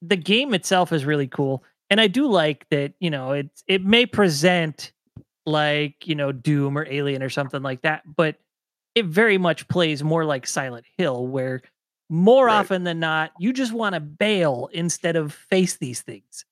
[0.00, 1.64] the game itself is really cool.
[1.90, 4.92] And I do like that, you know, it it may present
[5.46, 8.36] like, you know, Doom or Alien or something like that, but
[8.94, 11.62] it very much plays more like Silent Hill, where
[12.10, 12.58] more right.
[12.58, 16.44] often than not, you just want to bail instead of face these things.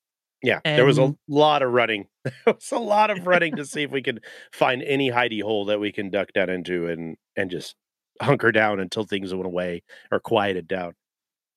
[0.47, 2.07] Yeah, and, there was a lot of running.
[2.23, 4.23] there was a lot of running to see if we could
[4.53, 7.75] find any hidey hole that we can duck down into and and just
[8.21, 10.93] hunker down until things went away or quieted down.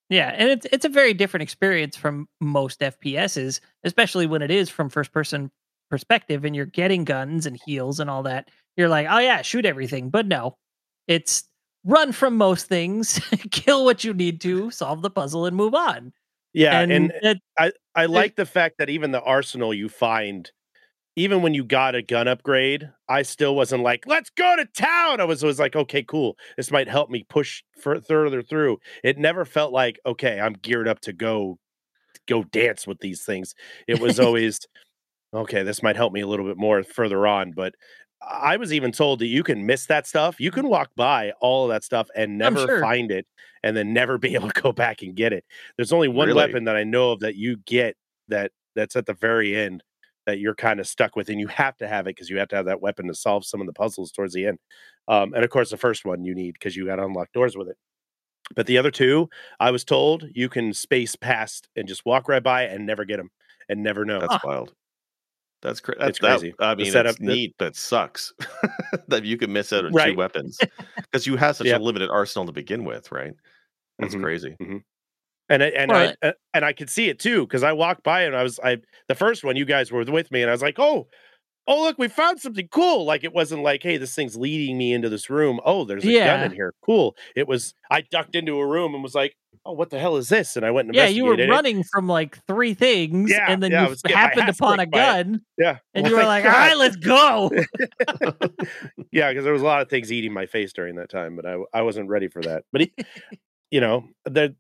[0.09, 4.69] Yeah, and it's it's a very different experience from most FPSs, especially when it is
[4.69, 5.53] from first person
[5.89, 8.49] perspective and you're getting guns and heals and all that.
[8.77, 10.57] You're like, "Oh yeah, shoot everything." But no.
[11.07, 11.45] It's
[11.85, 13.21] run from most things,
[13.51, 16.13] kill what you need to, solve the puzzle and move on.
[16.53, 20.51] Yeah, and, and it, I I like the fact that even the arsenal you find
[21.17, 25.21] even when you got a gun upgrade, I still wasn't like, let's go to town.
[25.21, 26.37] I was was like, okay, cool.
[26.57, 28.79] This might help me push further through.
[29.03, 31.59] It never felt like, okay, I'm geared up to go
[32.29, 33.55] go dance with these things.
[33.89, 34.61] It was always,
[35.35, 37.53] okay, this might help me a little bit more further on.
[37.53, 37.75] But
[38.23, 40.41] I was even told that you can miss that stuff.
[40.41, 42.81] You can walk by all of that stuff and never sure.
[42.81, 43.27] find it
[43.63, 45.45] and then never be able to go back and get it.
[45.77, 46.37] There's only one really?
[46.37, 47.97] weapon that I know of that you get
[48.29, 49.83] that that's at the very end
[50.27, 52.49] that you're kind of stuck with, and you have to have it because you have
[52.49, 54.59] to have that weapon to solve some of the puzzles towards the end.
[55.09, 57.57] Um, and of course, the first one you need because you got to unlock doors
[57.57, 57.77] with it.
[58.55, 62.43] But the other two, I was told you can space past and just walk right
[62.43, 63.31] by and never get them
[63.69, 64.21] and never know.
[64.21, 64.75] That's wild.
[65.63, 66.55] That's, cra- that's crazy.
[66.59, 68.33] That, I mean, it's the, neat, but sucks
[69.09, 70.13] that you can miss out on right.
[70.13, 70.59] two weapons
[70.97, 71.81] because you have such yep.
[71.81, 73.33] a limited arsenal to begin with, right?
[73.99, 74.25] That's mm-hmm.
[74.25, 74.57] crazy.
[74.61, 74.79] Mm-hmm
[75.51, 78.35] and and I uh, and I could see it too because I walked by and
[78.35, 80.79] I was I the first one you guys were with me and I was like
[80.79, 81.09] oh
[81.71, 84.93] oh look we found something cool like it wasn't like hey this thing's leading me
[84.93, 86.37] into this room oh there's a yeah.
[86.37, 89.73] gun in here cool it was I ducked into a room and was like oh
[89.73, 92.45] what the hell is this and I went and yeah you were running from like
[92.47, 96.25] three things yeah, and then yeah, you happened upon a gun yeah and you were
[96.25, 96.53] like God.
[96.53, 97.51] all right let's go
[99.13, 101.47] yeah because there was a lot of things eating my face during that time but
[101.47, 102.89] I I wasn't ready for that but.
[103.73, 104.57] You know the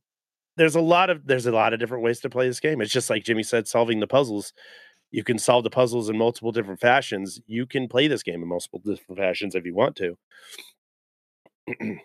[0.56, 2.82] there's a lot of there's a lot of different ways to play this game.
[2.82, 4.52] It's just like Jimmy said, solving the puzzles.
[5.10, 7.40] You can solve the puzzles in multiple different fashions.
[7.46, 10.16] You can play this game in multiple different fashions if you want to.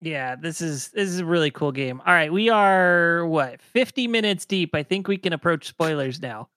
[0.00, 2.00] yeah, this is this is a really cool game.
[2.06, 4.74] All right, we are what 50 minutes deep.
[4.74, 6.48] I think we can approach spoilers now.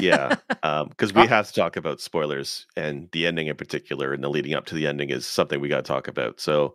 [0.00, 4.22] yeah, because um, we have to talk about spoilers and the ending in particular, and
[4.22, 6.40] the leading up to the ending is something we got to talk about.
[6.40, 6.74] So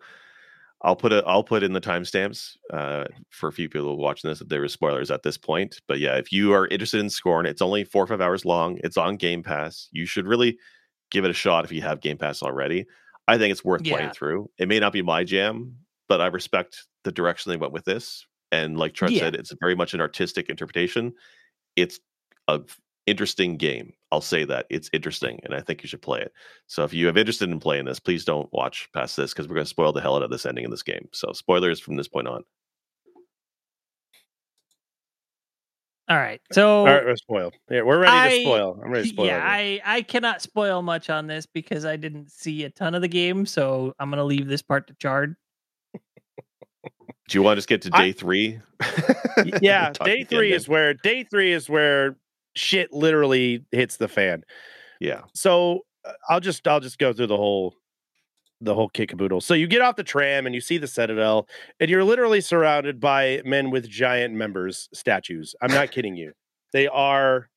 [0.83, 1.23] I'll put it.
[1.25, 4.39] I'll put in the timestamps uh, for a few people watching this.
[4.39, 7.45] That there are spoilers at this point, but yeah, if you are interested in Scorn,
[7.47, 8.79] it's only four or five hours long.
[8.83, 9.89] It's on Game Pass.
[9.91, 10.57] You should really
[11.09, 12.85] give it a shot if you have Game Pass already.
[13.27, 13.95] I think it's worth Yeah.
[13.95, 14.49] playing through.
[14.59, 18.25] It may not be my jam, but I respect the direction they went with this.
[18.51, 19.21] And like Trent Yeah.
[19.21, 21.13] said, it's very much an artistic interpretation.
[21.75, 21.99] It's
[22.47, 22.61] a
[23.07, 23.93] interesting game.
[24.11, 26.31] I'll say that it's interesting, and I think you should play it.
[26.67, 29.55] So if you have interested in playing this, please don't watch past this because we're
[29.55, 31.09] going to spoil the hell out of this ending of this game.
[31.11, 32.43] So spoilers from this point on.
[36.09, 36.39] All right.
[36.53, 37.53] So All right, we're spoiled.
[37.69, 38.79] Yeah, we're ready I- to spoil.
[38.81, 39.25] I'm ready to spoil.
[39.25, 39.81] yeah, everything.
[39.85, 43.09] I I cannot spoil much on this because I didn't see a ton of the
[43.09, 45.35] game, so I'm gonna leave this part to Chard.
[45.93, 48.61] Do you want to just get to I- day three?
[49.61, 52.15] yeah, day three is where day three is where
[52.57, 54.43] shit literally hits the fan.
[54.99, 55.21] yeah.
[55.33, 57.75] So uh, I'll just I'll just go through the whole
[58.61, 59.41] the whole kit caboodle.
[59.41, 61.47] So you get off the tram and you see the Citadel,
[61.79, 65.53] and you're literally surrounded by men with giant members statues.
[65.61, 66.33] I'm not kidding you.
[66.73, 67.49] They are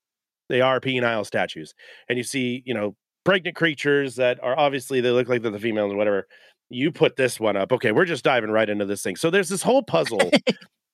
[0.48, 1.74] they are penile statues,
[2.08, 5.58] and you see you know pregnant creatures that are obviously they look like they're the
[5.58, 6.26] females or whatever.
[6.68, 7.72] You put this one up.
[7.72, 9.16] Okay, we're just diving right into this thing.
[9.16, 10.30] So there's this whole puzzle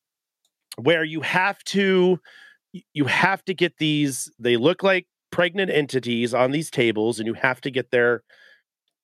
[0.78, 2.18] where you have to
[2.92, 7.34] you have to get these they look like pregnant entities on these tables and you
[7.34, 8.22] have to get their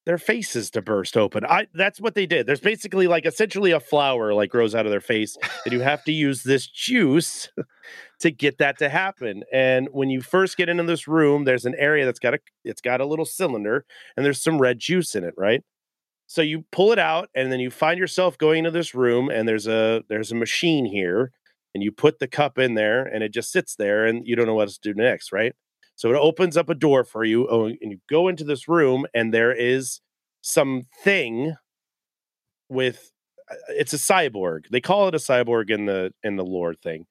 [0.04, 1.44] their faces to burst open.
[1.44, 2.46] I that's what they did.
[2.46, 6.02] There's basically like essentially a flower like grows out of their face and you have
[6.04, 7.48] to use this juice
[8.20, 9.44] to get that to happen.
[9.52, 12.80] And when you first get into this room there's an area that's got a it's
[12.80, 13.84] got a little cylinder
[14.16, 15.62] and there's some red juice in it right?
[16.26, 19.46] So you pull it out and then you find yourself going into this room and
[19.46, 21.30] there's a there's a machine here
[21.74, 24.46] and you put the cup in there and it just sits there and you don't
[24.46, 25.54] know what to do next, right?
[25.96, 29.06] So it opens up a door for you oh, and you go into this room
[29.14, 30.00] and there is
[30.40, 31.54] something
[32.68, 33.12] with
[33.50, 34.68] uh, it's a cyborg.
[34.70, 37.06] They call it a cyborg in the in the lore thing.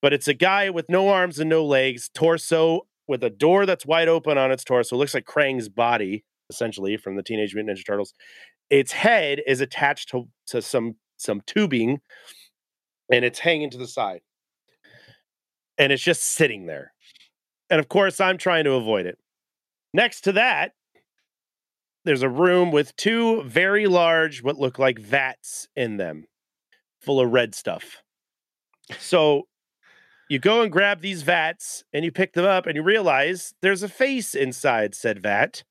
[0.00, 3.86] But it's a guy with no arms and no legs, torso with a door that's
[3.86, 4.94] wide open on its torso.
[4.94, 8.14] It looks like Krang's body essentially from the Teenage Mutant Ninja Turtles.
[8.70, 12.00] Its head is attached to, to some some tubing
[13.10, 14.20] and it's hanging to the side.
[15.78, 16.92] And it's just sitting there.
[17.70, 19.18] And of course, I'm trying to avoid it.
[19.94, 20.72] Next to that,
[22.04, 26.26] there's a room with two very large, what look like vats in them,
[27.00, 28.02] full of red stuff.
[28.98, 29.46] So
[30.28, 33.82] you go and grab these vats and you pick them up and you realize there's
[33.82, 35.64] a face inside said vat.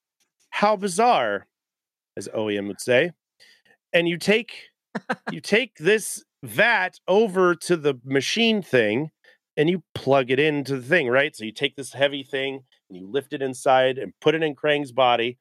[0.50, 1.48] How bizarre,
[2.16, 3.12] as OEM would say.
[3.94, 4.70] And you take
[5.32, 9.12] you take this vat over to the machine thing
[9.56, 11.36] and you plug it into the thing, right?
[11.36, 14.56] So you take this heavy thing and you lift it inside and put it in
[14.56, 15.38] Krang's body,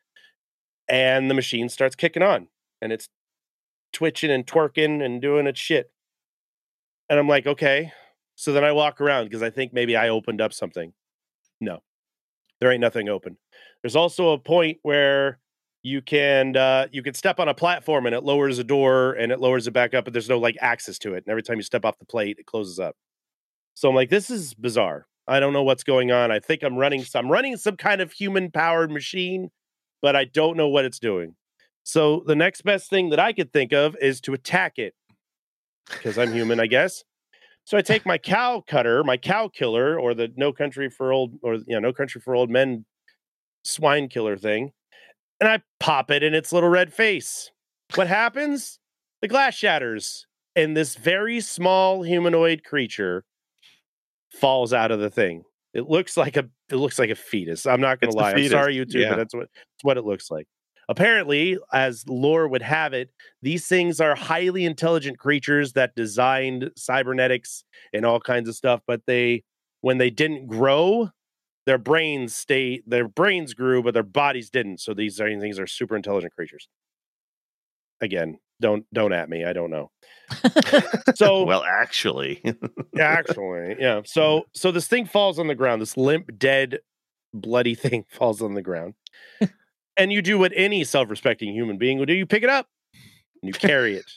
[0.89, 2.49] and the machine starts kicking on
[2.81, 3.09] and it's
[3.93, 5.91] twitching and twerking and doing its shit.
[7.09, 7.93] And I'm like, okay.
[8.35, 10.93] So then I walk around because I think maybe I opened up something.
[11.61, 11.83] No,
[12.61, 13.39] there ain't nothing open.
[13.83, 15.39] There's also a point where
[15.87, 19.31] you can uh, you can step on a platform and it lowers a door and
[19.31, 21.19] it lowers it back up, but there's no like access to it.
[21.19, 22.97] And every time you step off the plate, it closes up.
[23.75, 25.07] So I'm like, this is bizarre.
[25.29, 26.33] I don't know what's going on.
[26.33, 29.51] I think I'm running some I'm running some kind of human powered machine,
[30.03, 31.37] but I don't know what it's doing.
[31.85, 34.93] So the next best thing that I could think of is to attack it
[35.89, 37.05] because I'm human, I guess.
[37.63, 41.35] So I take my cow cutter, my cow killer, or the No Country for Old,
[41.43, 42.85] or you know, No Country for Old Men
[43.63, 44.73] swine killer thing,
[45.41, 47.51] and I pop it in its little red face.
[47.95, 48.79] What happens?
[49.23, 53.25] The glass shatters, and this very small humanoid creature
[54.33, 55.45] falls out of the thing.
[55.73, 57.67] It looks like a it looks like a fetus.
[57.67, 58.33] I'm not gonna It's lie.
[58.33, 59.11] I'm sorry, YouTube, yeah.
[59.11, 60.47] but that's what that's what it looks like.
[60.89, 63.11] Apparently, as lore would have it,
[63.43, 69.03] these things are highly intelligent creatures that designed cybernetics and all kinds of stuff, but
[69.07, 69.43] they
[69.81, 71.11] when they didn't grow,
[71.67, 74.81] their brains stay their brains grew, but their bodies didn't.
[74.81, 76.69] So these are, things are super intelligent creatures.
[78.01, 79.45] Again, don't don't at me.
[79.45, 79.91] I don't know.
[81.15, 82.43] So well, actually,
[82.99, 84.03] actually, yeah.
[84.05, 85.81] So so this thing falls on the ground.
[85.81, 86.81] This limp, dead,
[87.33, 88.95] bloody thing falls on the ground.
[89.97, 92.15] and you do what any self-respecting human being would do.
[92.15, 92.69] You pick it up
[93.43, 94.11] and you carry it.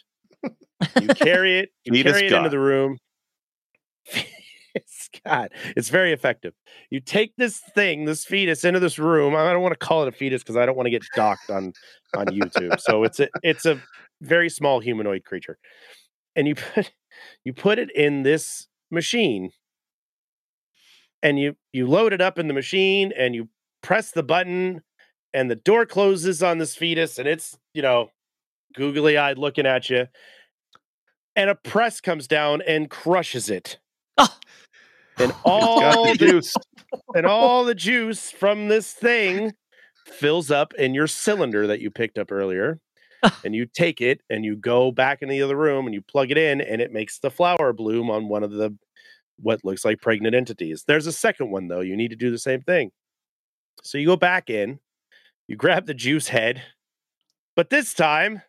[1.00, 2.98] You carry it, you Fetus carry it into the room.
[5.26, 6.54] God, it's very effective.
[6.90, 9.36] You take this thing, this fetus, into this room.
[9.36, 11.50] I don't want to call it a fetus because I don't want to get docked
[11.50, 11.74] on
[12.16, 12.80] on YouTube.
[12.80, 13.82] So it's a it's a
[14.22, 15.58] very small humanoid creature,
[16.36, 16.92] and you put
[17.44, 19.52] you put it in this machine,
[21.24, 23.50] and you you load it up in the machine, and you
[23.82, 24.82] press the button,
[25.34, 28.12] and the door closes on this fetus, and it's you know
[28.76, 30.08] googly eyed looking at you.
[31.36, 33.80] And a press comes down and crushes it.
[34.18, 34.28] Oh.
[35.20, 36.54] And all the juice.
[37.14, 39.54] and all the juice from this thing
[40.06, 42.80] fills up in your cylinder that you picked up earlier.
[43.44, 46.32] and you take it and you go back in the other room and you plug
[46.32, 48.76] it in and it makes the flower bloom on one of the
[49.42, 50.84] what looks like pregnant entities.
[50.88, 51.82] There's a second one though.
[51.82, 52.92] You need to do the same thing.
[53.84, 54.80] So you go back in,
[55.48, 56.62] you grab the juice head,
[57.56, 58.42] but this time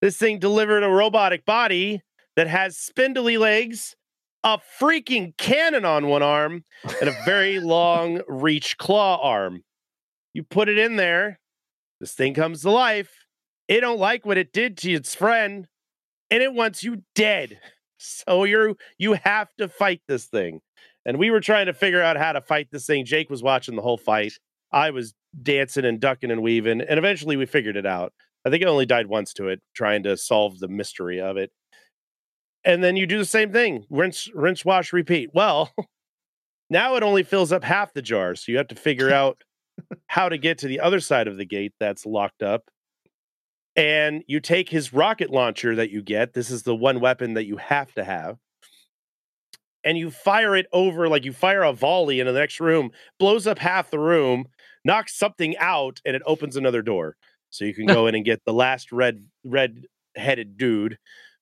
[0.00, 2.02] this thing delivered a robotic body
[2.36, 3.96] that has spindly legs,
[4.44, 6.64] a freaking cannon on one arm,
[7.00, 9.62] and a very long reach claw arm.
[10.34, 11.40] You put it in there,
[12.00, 13.10] this thing comes to life.
[13.66, 15.66] It don't like what it did to its friend,
[16.30, 17.60] and it wants you dead.
[18.00, 20.60] So you're you have to fight this thing.
[21.04, 23.04] And we were trying to figure out how to fight this thing.
[23.04, 24.34] Jake was watching the whole fight.
[24.70, 28.12] I was dancing and ducking and weaving, and eventually we figured it out.
[28.46, 31.50] I think I only died once to it, trying to solve the mystery of it.
[32.68, 35.30] And then you do the same thing rinse, rinse, wash, repeat.
[35.32, 35.72] Well,
[36.70, 38.34] now it only fills up half the jar.
[38.34, 39.42] So you have to figure out
[40.06, 42.64] how to get to the other side of the gate that's locked up.
[43.74, 46.34] And you take his rocket launcher that you get.
[46.34, 48.36] This is the one weapon that you have to have.
[49.82, 53.46] And you fire it over, like you fire a volley into the next room, blows
[53.46, 54.44] up half the room,
[54.84, 57.16] knocks something out, and it opens another door.
[57.48, 60.98] So you can go in and get the last red red headed dude.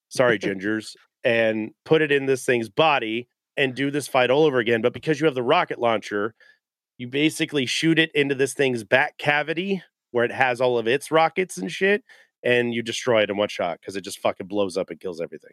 [0.09, 4.59] Sorry, gingers, and put it in this thing's body and do this fight all over
[4.59, 4.81] again.
[4.81, 6.35] But because you have the rocket launcher,
[6.97, 11.11] you basically shoot it into this thing's back cavity where it has all of its
[11.11, 12.03] rockets and shit,
[12.43, 15.21] and you destroy it in one shot because it just fucking blows up and kills
[15.21, 15.51] everything.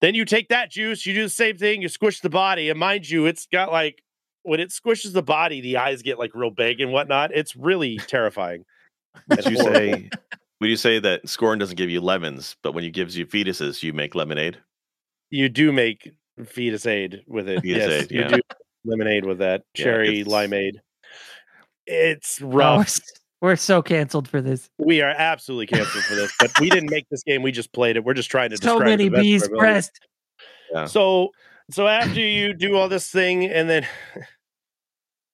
[0.00, 2.78] Then you take that juice, you do the same thing, you squish the body, and
[2.78, 4.02] mind you, it's got like
[4.42, 7.30] when it squishes the body, the eyes get like real big and whatnot.
[7.34, 8.64] It's really terrifying.
[9.28, 9.74] Would you horrible.
[9.74, 10.10] say?
[10.60, 13.82] Would you say that Scorn doesn't give you lemons, but when you gives you fetuses,
[13.82, 14.58] you make lemonade?
[15.32, 16.10] you do make
[16.44, 17.60] fetus aid with it.
[17.62, 18.28] Fetus yes, aid, you yeah.
[18.28, 18.40] do
[18.84, 20.72] lemonade with that Yeah, cherry it's- limeade.
[21.86, 22.98] It's Oh, rough.
[23.40, 24.68] we're, we're so canceled for this.
[24.78, 27.42] We are absolutely canceled for this, but we didn't make this game.
[27.42, 28.04] We just played it.
[28.04, 30.00] We're just trying to So describe many the best bees pressed.
[30.72, 30.84] Yeah.
[30.86, 31.30] So,
[31.70, 33.86] so after you do all this thing, and then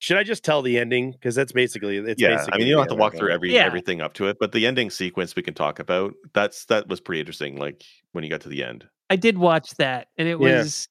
[0.07, 1.11] should I just tell the ending?
[1.11, 2.23] Because that's basically it's.
[2.23, 3.67] yeah, I mean, you don't have to walk through every Yeah.
[3.67, 6.15] everything up to it, but the ending sequence we can talk about.
[6.33, 7.57] That's that was pretty interesting.
[7.57, 7.83] Like
[8.13, 8.87] when you got to the end.
[9.11, 10.59] I did watch that, and it Yeah.
[10.59, 10.89] was.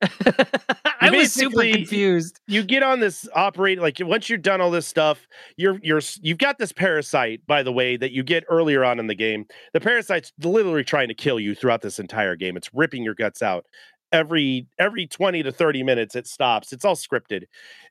[0.02, 2.40] I was super confused.
[2.46, 5.26] you get on this operate like once you're done all this stuff
[5.56, 9.08] you're you're you've got this parasite by the way that you get earlier on in
[9.08, 13.02] the game the parasite's literally trying to kill you throughout this entire game it's ripping
[13.02, 13.66] your guts out
[14.12, 17.42] every every 20 to 30 minutes it stops it's all scripted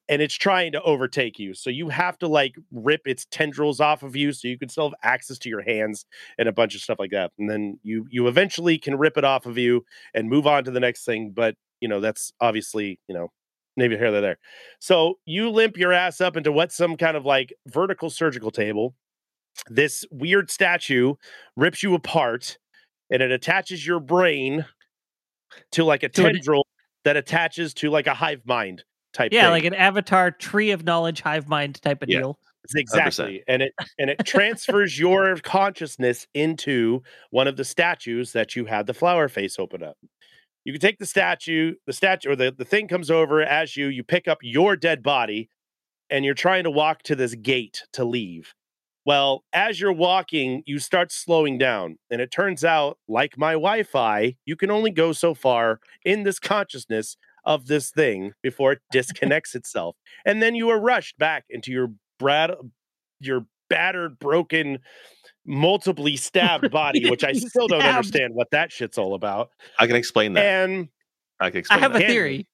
[0.09, 4.03] and it's trying to overtake you so you have to like rip its tendrils off
[4.03, 6.05] of you so you can still have access to your hands
[6.37, 9.23] and a bunch of stuff like that and then you you eventually can rip it
[9.23, 9.83] off of you
[10.13, 13.31] and move on to the next thing but you know that's obviously you know
[13.77, 14.39] maybe here they're there.
[14.79, 18.95] So you limp your ass up into what's some kind of like vertical surgical table.
[19.69, 21.13] This weird statue
[21.55, 22.57] rips you apart
[23.09, 24.65] and it attaches your brain
[25.71, 26.67] to like a tendril
[27.05, 28.83] that attaches to like a hive mind
[29.17, 29.51] type Yeah, thing.
[29.51, 32.19] like an avatar tree of knowledge hive mind type of Yeah.
[32.19, 32.39] deal.
[32.75, 33.43] Exactly.
[33.47, 37.01] And it and it transfers your consciousness into
[37.31, 39.97] one of the statues that you had the flower face open up.
[40.65, 43.87] You can take the statue, the statue or the, the thing comes over as you,
[43.87, 45.49] you pick up your dead body
[46.09, 48.53] and you're trying to walk to this gate to leave.
[49.05, 51.97] Well, as you're walking, you start slowing down.
[52.11, 56.23] And it turns out, like my Wi Fi, you can only go so far in
[56.23, 57.15] this consciousness
[57.47, 59.95] of this thing before it disconnects itself.
[60.25, 62.51] And then you are rushed back into your Brad,
[63.19, 64.79] your battered, broken,
[65.45, 69.49] multiply stabbed body, which I still don't understand what that shit's all about.
[69.79, 70.43] I can explain that.
[70.43, 70.89] And
[71.39, 71.99] I can explain I explain have a that.
[72.01, 72.13] Hit me.
[72.13, 72.47] theory.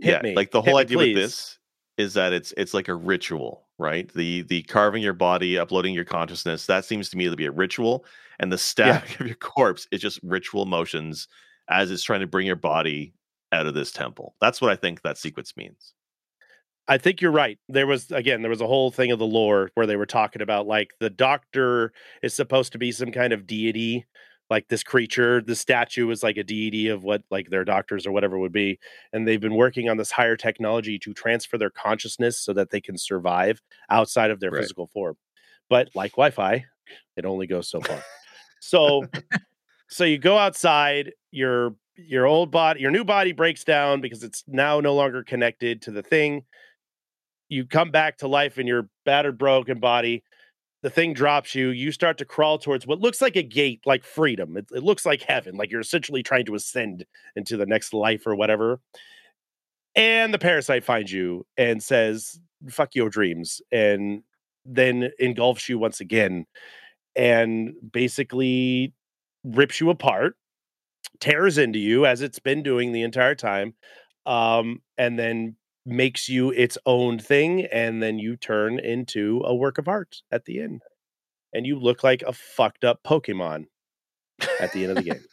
[0.00, 0.34] hit yeah, me.
[0.34, 1.14] like the whole me, idea please.
[1.14, 1.58] with this
[1.98, 4.10] is that it's it's like a ritual, right?
[4.14, 7.52] The the carving your body, uploading your consciousness, that seems to me to be a
[7.52, 8.06] ritual,
[8.38, 11.28] and the stabbing of your corpse is just ritual motions
[11.68, 13.12] as it's trying to bring your body
[13.52, 14.34] out of this temple.
[14.40, 15.94] That's what I think that sequence means.
[16.88, 17.58] I think you're right.
[17.68, 20.42] There was again, there was a whole thing of the lore where they were talking
[20.42, 21.92] about like the doctor
[22.22, 24.06] is supposed to be some kind of deity,
[24.48, 25.40] like this creature.
[25.40, 28.80] The statue is like a deity of what like their doctors or whatever would be,
[29.12, 32.80] and they've been working on this higher technology to transfer their consciousness so that they
[32.80, 34.62] can survive outside of their Right.
[34.62, 35.16] physical form.
[35.68, 36.64] But like Wi-Fi,
[37.16, 38.02] it only goes so far.
[38.60, 39.04] so,
[39.88, 41.12] so you go outside.
[41.30, 41.76] Your
[42.06, 45.90] your old body, your new body breaks down because it's now no longer connected to
[45.90, 46.44] the thing
[47.48, 50.22] you come back to life in your battered broken body
[50.82, 51.68] the thing drops you.
[51.68, 54.56] You start to crawl towards what looks like a gate, like freedom.
[54.56, 57.04] It, it looks like heaven, like you're essentially trying to ascend
[57.36, 58.80] into the next life or whatever.
[59.94, 62.38] And the parasite finds you and says,
[62.68, 64.22] "Fuck your dreams," and
[64.64, 66.46] then engulfs you once again,
[67.16, 68.94] and basically
[69.44, 70.36] rips you apart,
[71.20, 73.74] tears into you as it's been doing the entire time,
[74.26, 79.78] um, and then makes you its own thing and then you turn into a work
[79.78, 80.82] of art at the end.
[81.52, 83.66] And you look like a fucked up pokemon
[84.60, 85.24] at the end of the game.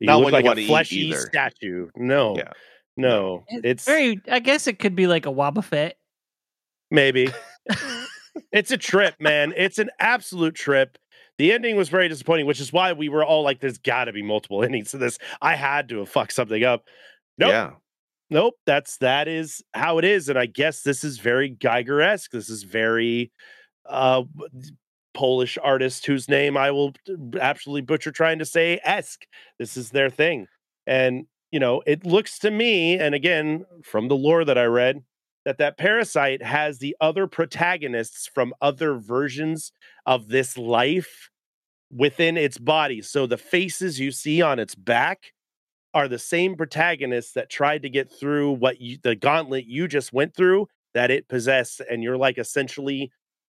[0.00, 1.88] You Not look when you like a fleshy statue.
[1.96, 2.52] No Yeah.
[2.96, 3.44] no.
[3.48, 4.20] It's it's very.
[4.30, 5.92] I guess it could be like a Wobbuffet.
[6.90, 7.28] maybe.
[8.50, 9.54] It's a trip man.
[9.56, 10.98] It's an absolute trip
[11.38, 14.12] the ending was very disappointing which is why we were all like there's got to
[14.12, 15.18] be multiple endings to this.
[15.40, 16.84] I had to have fucked something up.
[17.38, 17.50] Nope.
[17.50, 17.70] Yeah.
[18.30, 18.54] nope.
[18.66, 22.30] That's that is how it is and i guess this is very Giger-esque.
[22.30, 23.32] This is very
[23.88, 24.22] uh
[25.12, 26.92] polish artist whose name i will
[27.40, 29.26] absolutely butcher trying to say esque.
[29.58, 30.46] This is their thing
[30.86, 35.02] and you know it looks to me and again from the lore that i read
[35.44, 39.72] that that parasite has the other protagonists from other versions
[40.06, 41.30] of this life
[41.90, 45.32] within its body so the faces you see on its back
[45.94, 50.12] are the same protagonists that tried to get through what you, the gauntlet you just
[50.12, 53.10] went through that it possessed and you're like essentially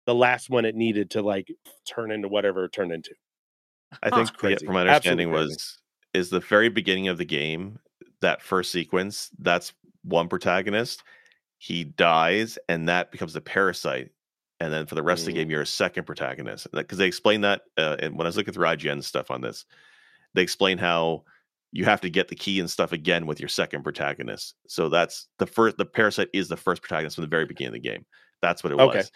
[0.07, 1.49] the last one it needed to like
[1.87, 3.15] turn into whatever it turned into
[4.03, 4.11] I Huh.
[4.11, 5.57] think, yeah, from my Absolutely understanding, crazy.
[5.59, 5.79] was
[6.15, 7.79] is the very beginning of the game.
[8.21, 9.73] That first sequence, that's
[10.03, 11.03] one protagonist.
[11.59, 14.11] He dies, and that becomes a parasite.
[14.61, 15.37] And then for the rest of the Mm.
[15.37, 17.63] game, you're a second protagonist because they explain that.
[17.77, 19.67] Uh, and when I was looking through IGN stuff on this,
[20.35, 21.25] they explain how
[21.73, 24.55] you have to get the key and stuff again with your second protagonist.
[24.67, 25.77] So that's the first.
[25.77, 28.07] The parasite is the first protagonist from the very beginning of the game.
[28.41, 28.99] That's what it Okay.
[28.99, 29.13] was.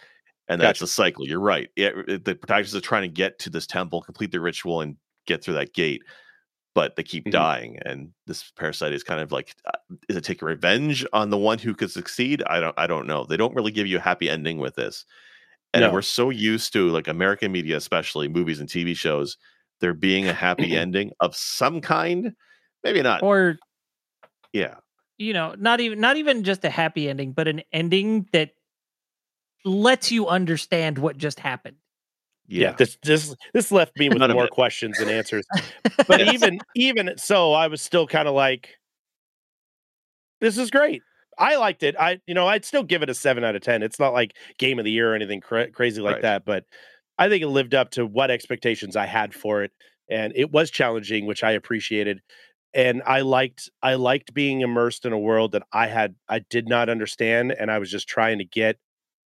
[0.48, 0.84] And that's Gotcha.
[0.84, 1.26] a cycle.
[1.26, 1.70] You're right.
[1.76, 4.96] It, it- the protagonists are trying to get to this temple, complete the ritual, and
[5.26, 6.02] get through that gate,
[6.74, 7.32] but they keep Mhm.
[7.32, 7.78] dying.
[7.84, 11.58] And this parasite is kind of like, uh, is it taking revenge on the one
[11.58, 12.42] who could succeed?
[12.46, 12.74] I don't.
[12.78, 13.24] I don't know.
[13.24, 15.04] They don't really give you a happy ending with this.
[15.74, 15.92] And No.
[15.92, 19.36] we're so used to like American media, especially movies and TV shows,
[19.80, 22.34] there being a happy ending of some kind.
[22.84, 23.22] Maybe not.
[23.22, 23.58] Or
[24.52, 24.76] yeah.
[25.18, 28.52] you know, not even not even just a happy ending, but an ending that
[29.64, 31.76] lets you understand what just happened.
[32.50, 32.72] Yeah.
[32.72, 35.46] this this this left me with None more questions than answers
[36.08, 36.34] but Yes.
[36.34, 38.76] even even so i was still kind of like
[40.40, 41.02] this is great
[41.38, 43.82] i liked it i you know i'd still give it a 7 out of 10
[43.82, 46.22] it's not like game of the year or anything cra- crazy like Right.
[46.22, 46.64] that but
[47.18, 49.72] i think it lived up to what expectations i had for it
[50.10, 52.20] and it was challenging which i appreciated
[52.74, 56.68] and i liked i liked being immersed in a world that i had i did
[56.68, 58.76] not understand and i was just trying to get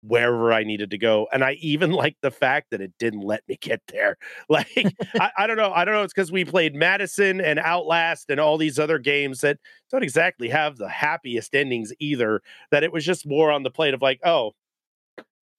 [0.06, 1.26] wherever I needed to go.
[1.32, 4.16] And I even liked the fact that it didn't let me get there.
[4.48, 5.72] Like, I, I don't know.
[5.72, 6.02] I don't know.
[6.02, 9.58] It's because we played Madison and Outlast and all these other games that
[9.90, 12.42] don't exactly have the happiest endings either.
[12.70, 14.52] That it was just more on the plate of like, oh,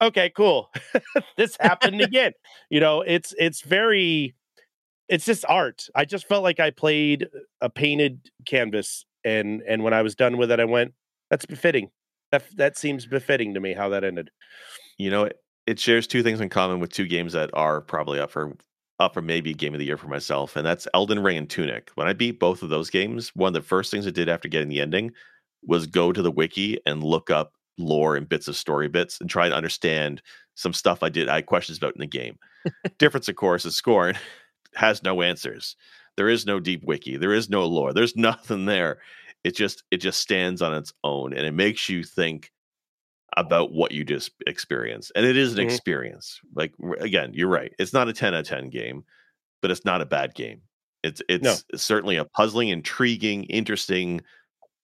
[0.01, 0.69] okay, cool.
[1.37, 2.33] this happened again.
[2.69, 4.35] You know, it's it's very
[5.09, 5.87] it's just art.
[5.95, 7.27] I just felt like I played
[7.61, 10.93] a painted canvas and and when I was done with it, I went,
[11.29, 11.89] that's befitting.
[12.35, 14.29] That that seems befitting to me how that ended.
[14.97, 18.19] You know, it, it shares two things in common with two games that are probably
[18.19, 18.57] up for
[18.99, 21.91] up for maybe game of the year for myself, and that's Elden Ring and Tunic.
[21.95, 24.49] When I beat both of those games, one of the first things I did after
[24.49, 25.11] getting the ending
[25.63, 29.29] was go to the wiki and look up lore and bits of story bits and
[29.29, 30.21] try to understand
[30.55, 32.37] some stuff I did I had questions about in the game.
[32.97, 34.17] Difference, of course, is Scorn
[34.75, 35.77] has no answers.
[36.17, 37.15] There is no deep wiki.
[37.15, 37.93] There is no lore.
[37.93, 38.97] There's nothing there.
[39.45, 42.51] It just it just stands on its own and it makes you think
[43.37, 45.11] about what you just experienced.
[45.15, 45.65] And it is an Mhm.
[45.65, 46.39] experience.
[46.55, 47.73] Like again, you're right.
[47.79, 49.03] It's not a 10 out of 10 game,
[49.61, 50.63] but it's not a bad game.
[51.03, 54.21] It's it's certainly a puzzling, intriguing, interesting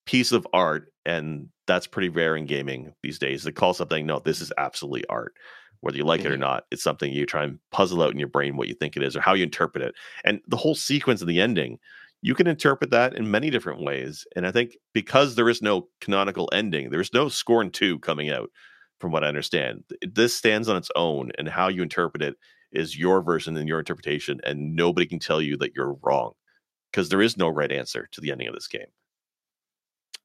[0.06, 4.20] piece of art and that's pretty rare in gaming these days to call something no
[4.20, 5.34] this is absolutely art
[5.82, 8.28] whether you like it or not it's something you try and puzzle out in your
[8.28, 9.96] brain what you think it is or how you interpret it
[10.26, 11.78] and the whole sequence of the ending
[12.22, 15.88] you can interpret that in many different ways and i think because there is no
[16.02, 18.50] canonical ending there's no scorn 2 coming out
[19.00, 22.36] from what i understand this stands on its own and how you interpret it
[22.72, 26.32] is your version and your interpretation and nobody can tell you that you're wrong
[26.92, 28.88] because there is no right answer to the ending of this game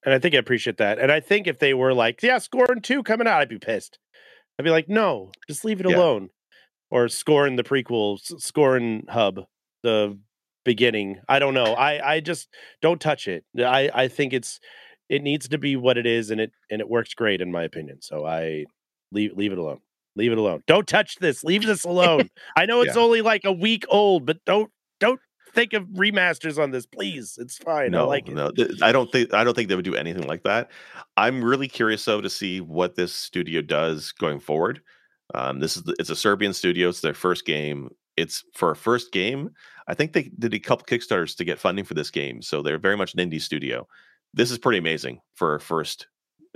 [0.04, 0.98] And I think I appreciate that.
[1.00, 3.98] And I think if they were like, yeah, Scorn two coming out, I'd be pissed.
[4.58, 5.96] I'd be like, no, just leave it Yeah.
[5.96, 6.28] alone.
[6.90, 9.40] Or Scorn the prequel, s- scoring hub,
[9.82, 10.16] the
[10.66, 11.20] beginning.
[11.30, 11.72] I don't know.
[11.72, 12.48] I I just
[12.82, 13.44] don't touch it.
[13.58, 14.60] I I think it's
[15.08, 17.62] it needs to be what it is, and it and it works great in my
[17.62, 18.02] opinion.
[18.02, 18.66] So I
[19.12, 19.80] leave leave it alone.
[20.16, 20.62] Leave it alone.
[20.66, 21.42] Don't touch this.
[21.44, 22.28] Leave this alone.
[22.56, 23.02] I know it's Yeah.
[23.02, 25.20] only like a week old, but don't don't
[25.54, 27.38] think of remasters on this, please.
[27.38, 27.86] It's fine.
[27.94, 28.34] I No, like it.
[28.34, 28.50] no,
[28.82, 30.70] I don't think I don't think they would do anything like that.
[31.16, 34.80] I'm really curious though to see what this studio does going forward.
[35.34, 36.88] Um, this is the- it's a Serbian studio.
[36.88, 37.90] It's their first game.
[38.16, 39.50] It's for a first game.
[39.88, 42.78] I think they did a couple kickstarters to get funding for this game, so they're
[42.78, 43.86] very much an indie studio.
[44.34, 46.08] This is pretty amazing for a first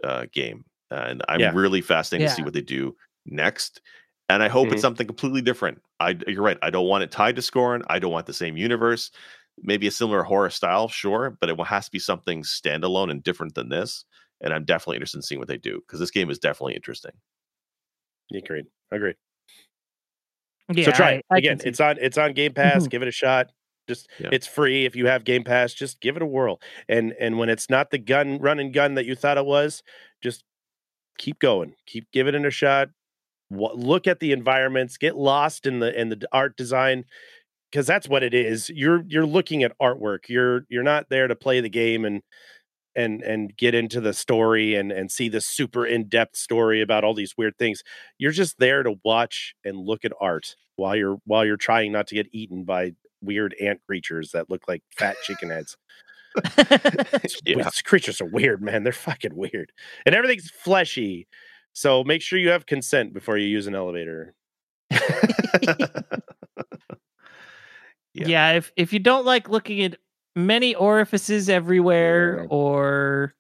[0.05, 1.53] uh, game, and I'm Yeah.
[1.55, 3.81] really fascinated to see what they do next.
[4.28, 4.72] And I hope Mhm.
[4.72, 5.81] it's something completely different.
[5.99, 6.59] I you're right.
[6.62, 7.83] I don't want it tied to Scorn.
[7.89, 9.11] I don't want the same universe
[9.62, 13.55] maybe a similar horror style, sure, but it has to be something standalone and different
[13.55, 14.05] than this.
[14.41, 17.12] And I'm definitely interested in seeing what they do because this game is definitely interesting.
[18.35, 18.66] Agreed.
[18.91, 19.16] Agreed.
[20.72, 21.60] Yeah, so try it I again.
[21.64, 22.86] It's on it's on Game Pass.
[22.86, 22.90] Mhm.
[22.90, 23.50] Give it a shot.
[23.88, 24.28] Just Yeah.
[24.32, 25.74] it's free if you have Game Pass.
[25.74, 26.60] Just give it a whirl.
[26.88, 29.82] And and when it's not the gun run and gun that you thought it was,
[30.22, 30.44] just
[31.18, 31.74] keep going.
[31.86, 32.90] Keep giving it a shot.
[33.50, 34.96] Look at the environments.
[34.98, 37.04] Get lost in the in the art design
[37.70, 38.70] because that's what it is.
[38.70, 40.28] You're you're looking at artwork.
[40.28, 42.22] You're you're not there to play the game and
[42.97, 47.14] and and get into the story and and see the super in-depth story about all
[47.14, 47.82] these weird things
[48.18, 52.07] you're just there to watch and look at art while you're while you're trying not
[52.09, 55.76] to get eaten by weird ant creatures that look like fat chicken heads
[57.45, 57.57] Yeah.
[57.64, 59.72] these creatures are weird man they're fucking weird
[60.07, 61.26] and everything's fleshy
[61.72, 64.34] so make sure you have consent before you use an elevator
[68.14, 68.26] Yeah.
[68.26, 68.53] yeah.
[68.53, 69.97] if if you don't like looking at
[70.37, 72.47] many orifices everywhere Yeah.
[72.51, 73.35] or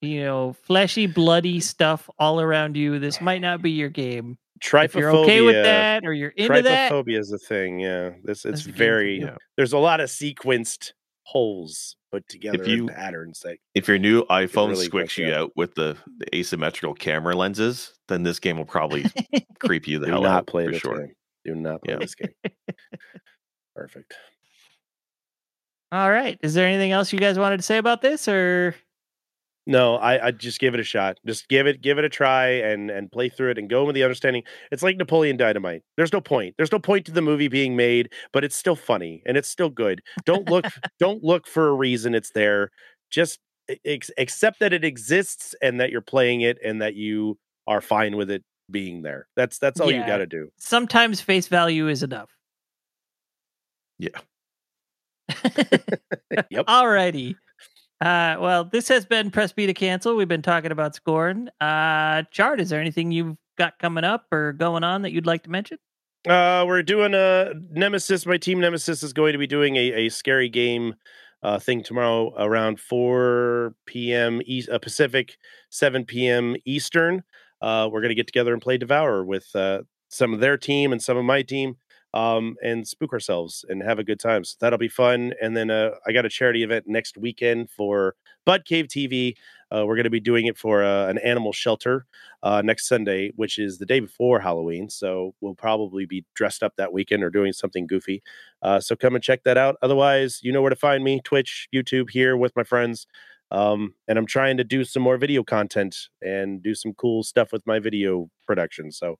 [0.00, 4.94] you know fleshy bloody stuff all around you this might not be your game if
[4.94, 8.62] you're okay with that or you're into that trypophobia is a thing yeah this it's
[8.64, 9.20] the game for very.
[9.20, 9.36] Yeah.
[9.56, 14.24] there's a lot of sequenced holes put together in you- patterns that If your new
[14.24, 18.56] iPhone really squicks you you out with the, the asymmetrical camera lenses, then this game
[18.56, 19.04] will probably
[19.60, 20.98] creep you the do hell not out play for this sure.
[20.98, 21.12] game
[21.44, 21.98] do not play Yeah.
[22.00, 22.30] this game
[23.74, 24.14] perfect
[25.92, 28.74] all right is there anything else you guys wanted to say about this or
[29.66, 31.18] No, I, I just give it a shot.
[31.26, 33.94] Just give it, give it a try, and and play through it, and go with
[33.94, 34.42] the understanding.
[34.72, 35.82] It's like Napoleon Dynamite.
[35.98, 36.54] There's no point.
[36.56, 39.68] There's no point to the movie being made, but it's still funny and it's still
[39.68, 40.00] good.
[40.24, 40.64] Don't look,
[40.98, 42.70] don't look for a reason it's there.
[43.10, 43.40] Just
[43.84, 47.36] ex- accept that it exists and that you're playing it and that you
[47.66, 49.28] are fine with it being there.
[49.36, 50.48] That's that's all you got to do.
[50.56, 52.30] sometimes face value is enough
[53.98, 54.18] Yeah.
[56.50, 56.66] Yep.
[56.66, 57.34] Alrighty.
[58.00, 60.14] Uh, well, this has been Press B to Cancel.
[60.14, 61.50] We've been talking about Scorn.
[61.60, 65.42] Uh, Chard, is there anything you've got coming up or going on that you'd like
[65.44, 65.78] to mention?
[66.28, 68.24] Uh, we're doing a Nemesis.
[68.24, 70.94] My team Nemesis is going to be doing a, a scary game
[71.42, 74.40] uh, thing tomorrow around 4 p.m.
[74.44, 75.36] East, uh, Pacific,
[75.70, 76.56] 7 p.m.
[76.64, 77.22] Eastern.
[77.60, 80.92] Uh, we're going to get together and play Devour with uh, some of their team
[80.92, 81.76] and some of my team
[82.14, 84.44] um, and spook ourselves and have a good time.
[84.44, 85.34] So that'll be fun.
[85.42, 88.14] And then uh, I got a charity event next weekend for
[88.46, 89.34] Bud Cave TV.
[89.70, 92.06] Uh, we're going to be doing it for uh, an animal shelter
[92.42, 94.88] uh, next Sunday, which is the day before Halloween.
[94.88, 98.22] So we'll probably be dressed up that weekend or doing something goofy.
[98.62, 99.76] Uh, so come and check that out.
[99.82, 103.06] Otherwise, you know where to find me Twitch, YouTube, here with my friends.
[103.50, 107.52] Um, and I'm trying to do some more video content and do some cool stuff
[107.52, 108.92] with my video production.
[108.92, 109.18] So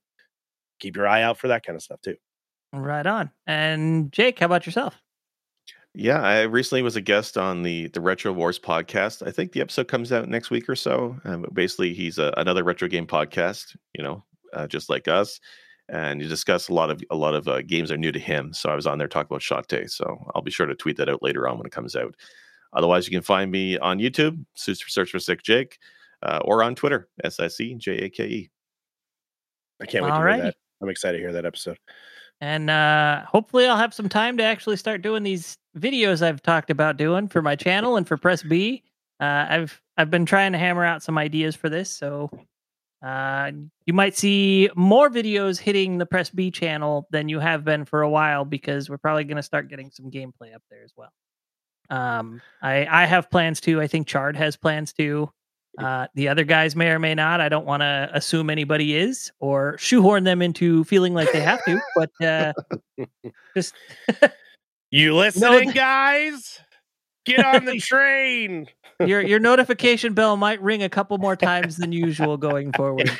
[0.78, 2.16] keep your eye out for that kind of stuff too.
[2.72, 3.30] Right on.
[3.46, 5.00] And Jake, how about yourself?
[5.94, 9.26] Yeah, I recently was a guest on the the Retro Wars podcast.
[9.26, 11.18] I think the episode comes out next week or so.
[11.24, 15.40] Um, basically, he's a, another retro game podcast, you know, uh, just like us,
[15.88, 18.52] and you discuss a lot of a lot of uh, games are new to him.
[18.52, 19.90] So I was on there talking about Shantae.
[19.90, 22.14] So I'll be sure to tweet that out later on when it comes out.
[22.74, 25.78] Otherwise, you can find me on YouTube, search search for SicJake,
[26.22, 28.50] uh, or on Twitter, S I C J A K E.
[29.80, 30.56] I can't wait to hear that.
[30.82, 31.78] I'm excited to hear that episode.
[32.40, 36.70] And uh, hopefully, I'll have some time to actually start doing these videos I've talked
[36.70, 38.84] about doing for my channel and for Press B.
[39.20, 42.30] Uh, I've I've been trying to hammer out some ideas for this, so
[43.04, 43.50] uh,
[43.86, 48.02] you might see more videos hitting the Press B channel than you have been for
[48.02, 51.12] a while because we're probably going to start getting some gameplay up there as well.
[51.90, 53.80] Um, I I have plans too.
[53.80, 55.30] I think Chard has plans too.
[55.78, 57.40] Uh, the other guys may or may not.
[57.40, 61.64] I don't want to assume anybody is or shoehorn them into feeling like they have
[61.66, 61.80] to.
[61.94, 62.52] But uh,
[63.56, 63.74] just
[64.90, 66.60] You listening, th- guys?
[67.28, 68.66] Get on the train.
[69.00, 73.10] your your notification bell might ring a couple more times than usual going forward.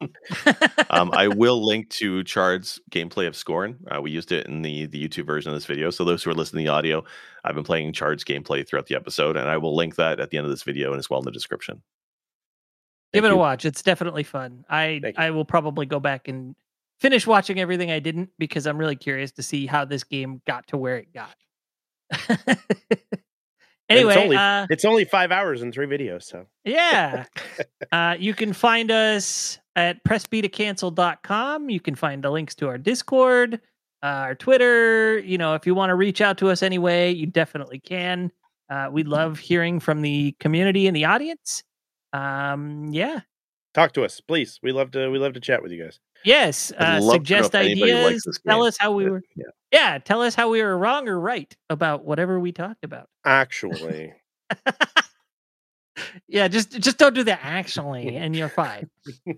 [0.90, 3.78] um, I will link to Chard's gameplay of Scorn.
[3.90, 5.90] Uh, we used it in the the YouTube version of this video.
[5.90, 7.04] So those who are listening to the audio,
[7.44, 10.38] I've been playing Chard's gameplay throughout the episode, and I will link that at the
[10.38, 11.82] end of this video and as well in the description.
[13.12, 13.64] Give Thank it a watch.
[13.64, 14.64] It's definitely fun.
[14.68, 16.56] I I will probably go back and
[16.98, 20.66] finish watching everything I didn't because I'm really curious to see how this game got
[20.68, 21.36] to where it got.
[23.88, 27.24] anyway, only- uh, It's only five hours and three videos, so yeah.
[27.92, 31.70] uh, you can find us at pressbtocancel.com.
[31.70, 33.60] You can find the links to our Discord,
[34.02, 35.18] uh, our Twitter.
[35.18, 38.30] You know, if you want to reach out to us anyway, you definitely can.
[38.68, 41.62] Uh, we love hearing from the community and the audience.
[42.12, 43.20] Um, yeah.
[43.74, 44.58] talk to us, please.
[44.62, 46.00] We love to we love to chat with you guys.
[46.26, 46.72] Yes.
[46.72, 48.40] Uh, love to know suggest if anybody likes ideas.
[48.46, 48.66] Tell game.
[48.68, 49.22] us how we were.
[49.36, 49.44] Yeah.
[49.72, 49.98] Yeah.
[49.98, 53.08] Tell us how we were wrong or right about whatever we talked about.
[53.24, 54.12] Actually,
[56.28, 56.48] Yeah.
[56.48, 58.90] Just just don't do that actually, and you're fine.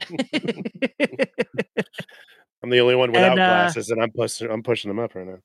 [2.60, 5.14] I'm the only one without And, uh, glasses, and I'm pushing I'm pushing them up
[5.14, 5.38] right now.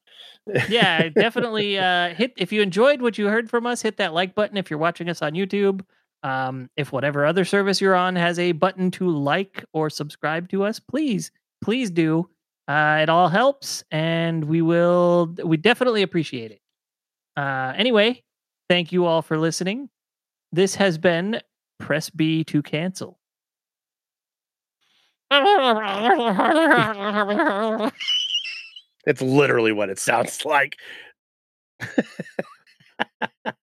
[0.69, 4.33] yeah, definitely uh hit if you enjoyed what you heard from us, hit that like
[4.33, 5.81] button if you're watching us on YouTube.
[6.23, 10.63] Um if whatever other service you're on has a button to like or subscribe to
[10.63, 11.31] us, please,
[11.61, 12.29] please do.
[12.67, 16.61] Uh it all helps and we will we definitely appreciate it.
[17.35, 18.23] Uh anyway,
[18.69, 19.89] thank you all for listening.
[20.51, 21.41] This has been
[21.79, 23.19] Press B to cancel.
[29.05, 30.77] It's literally what it sounds like.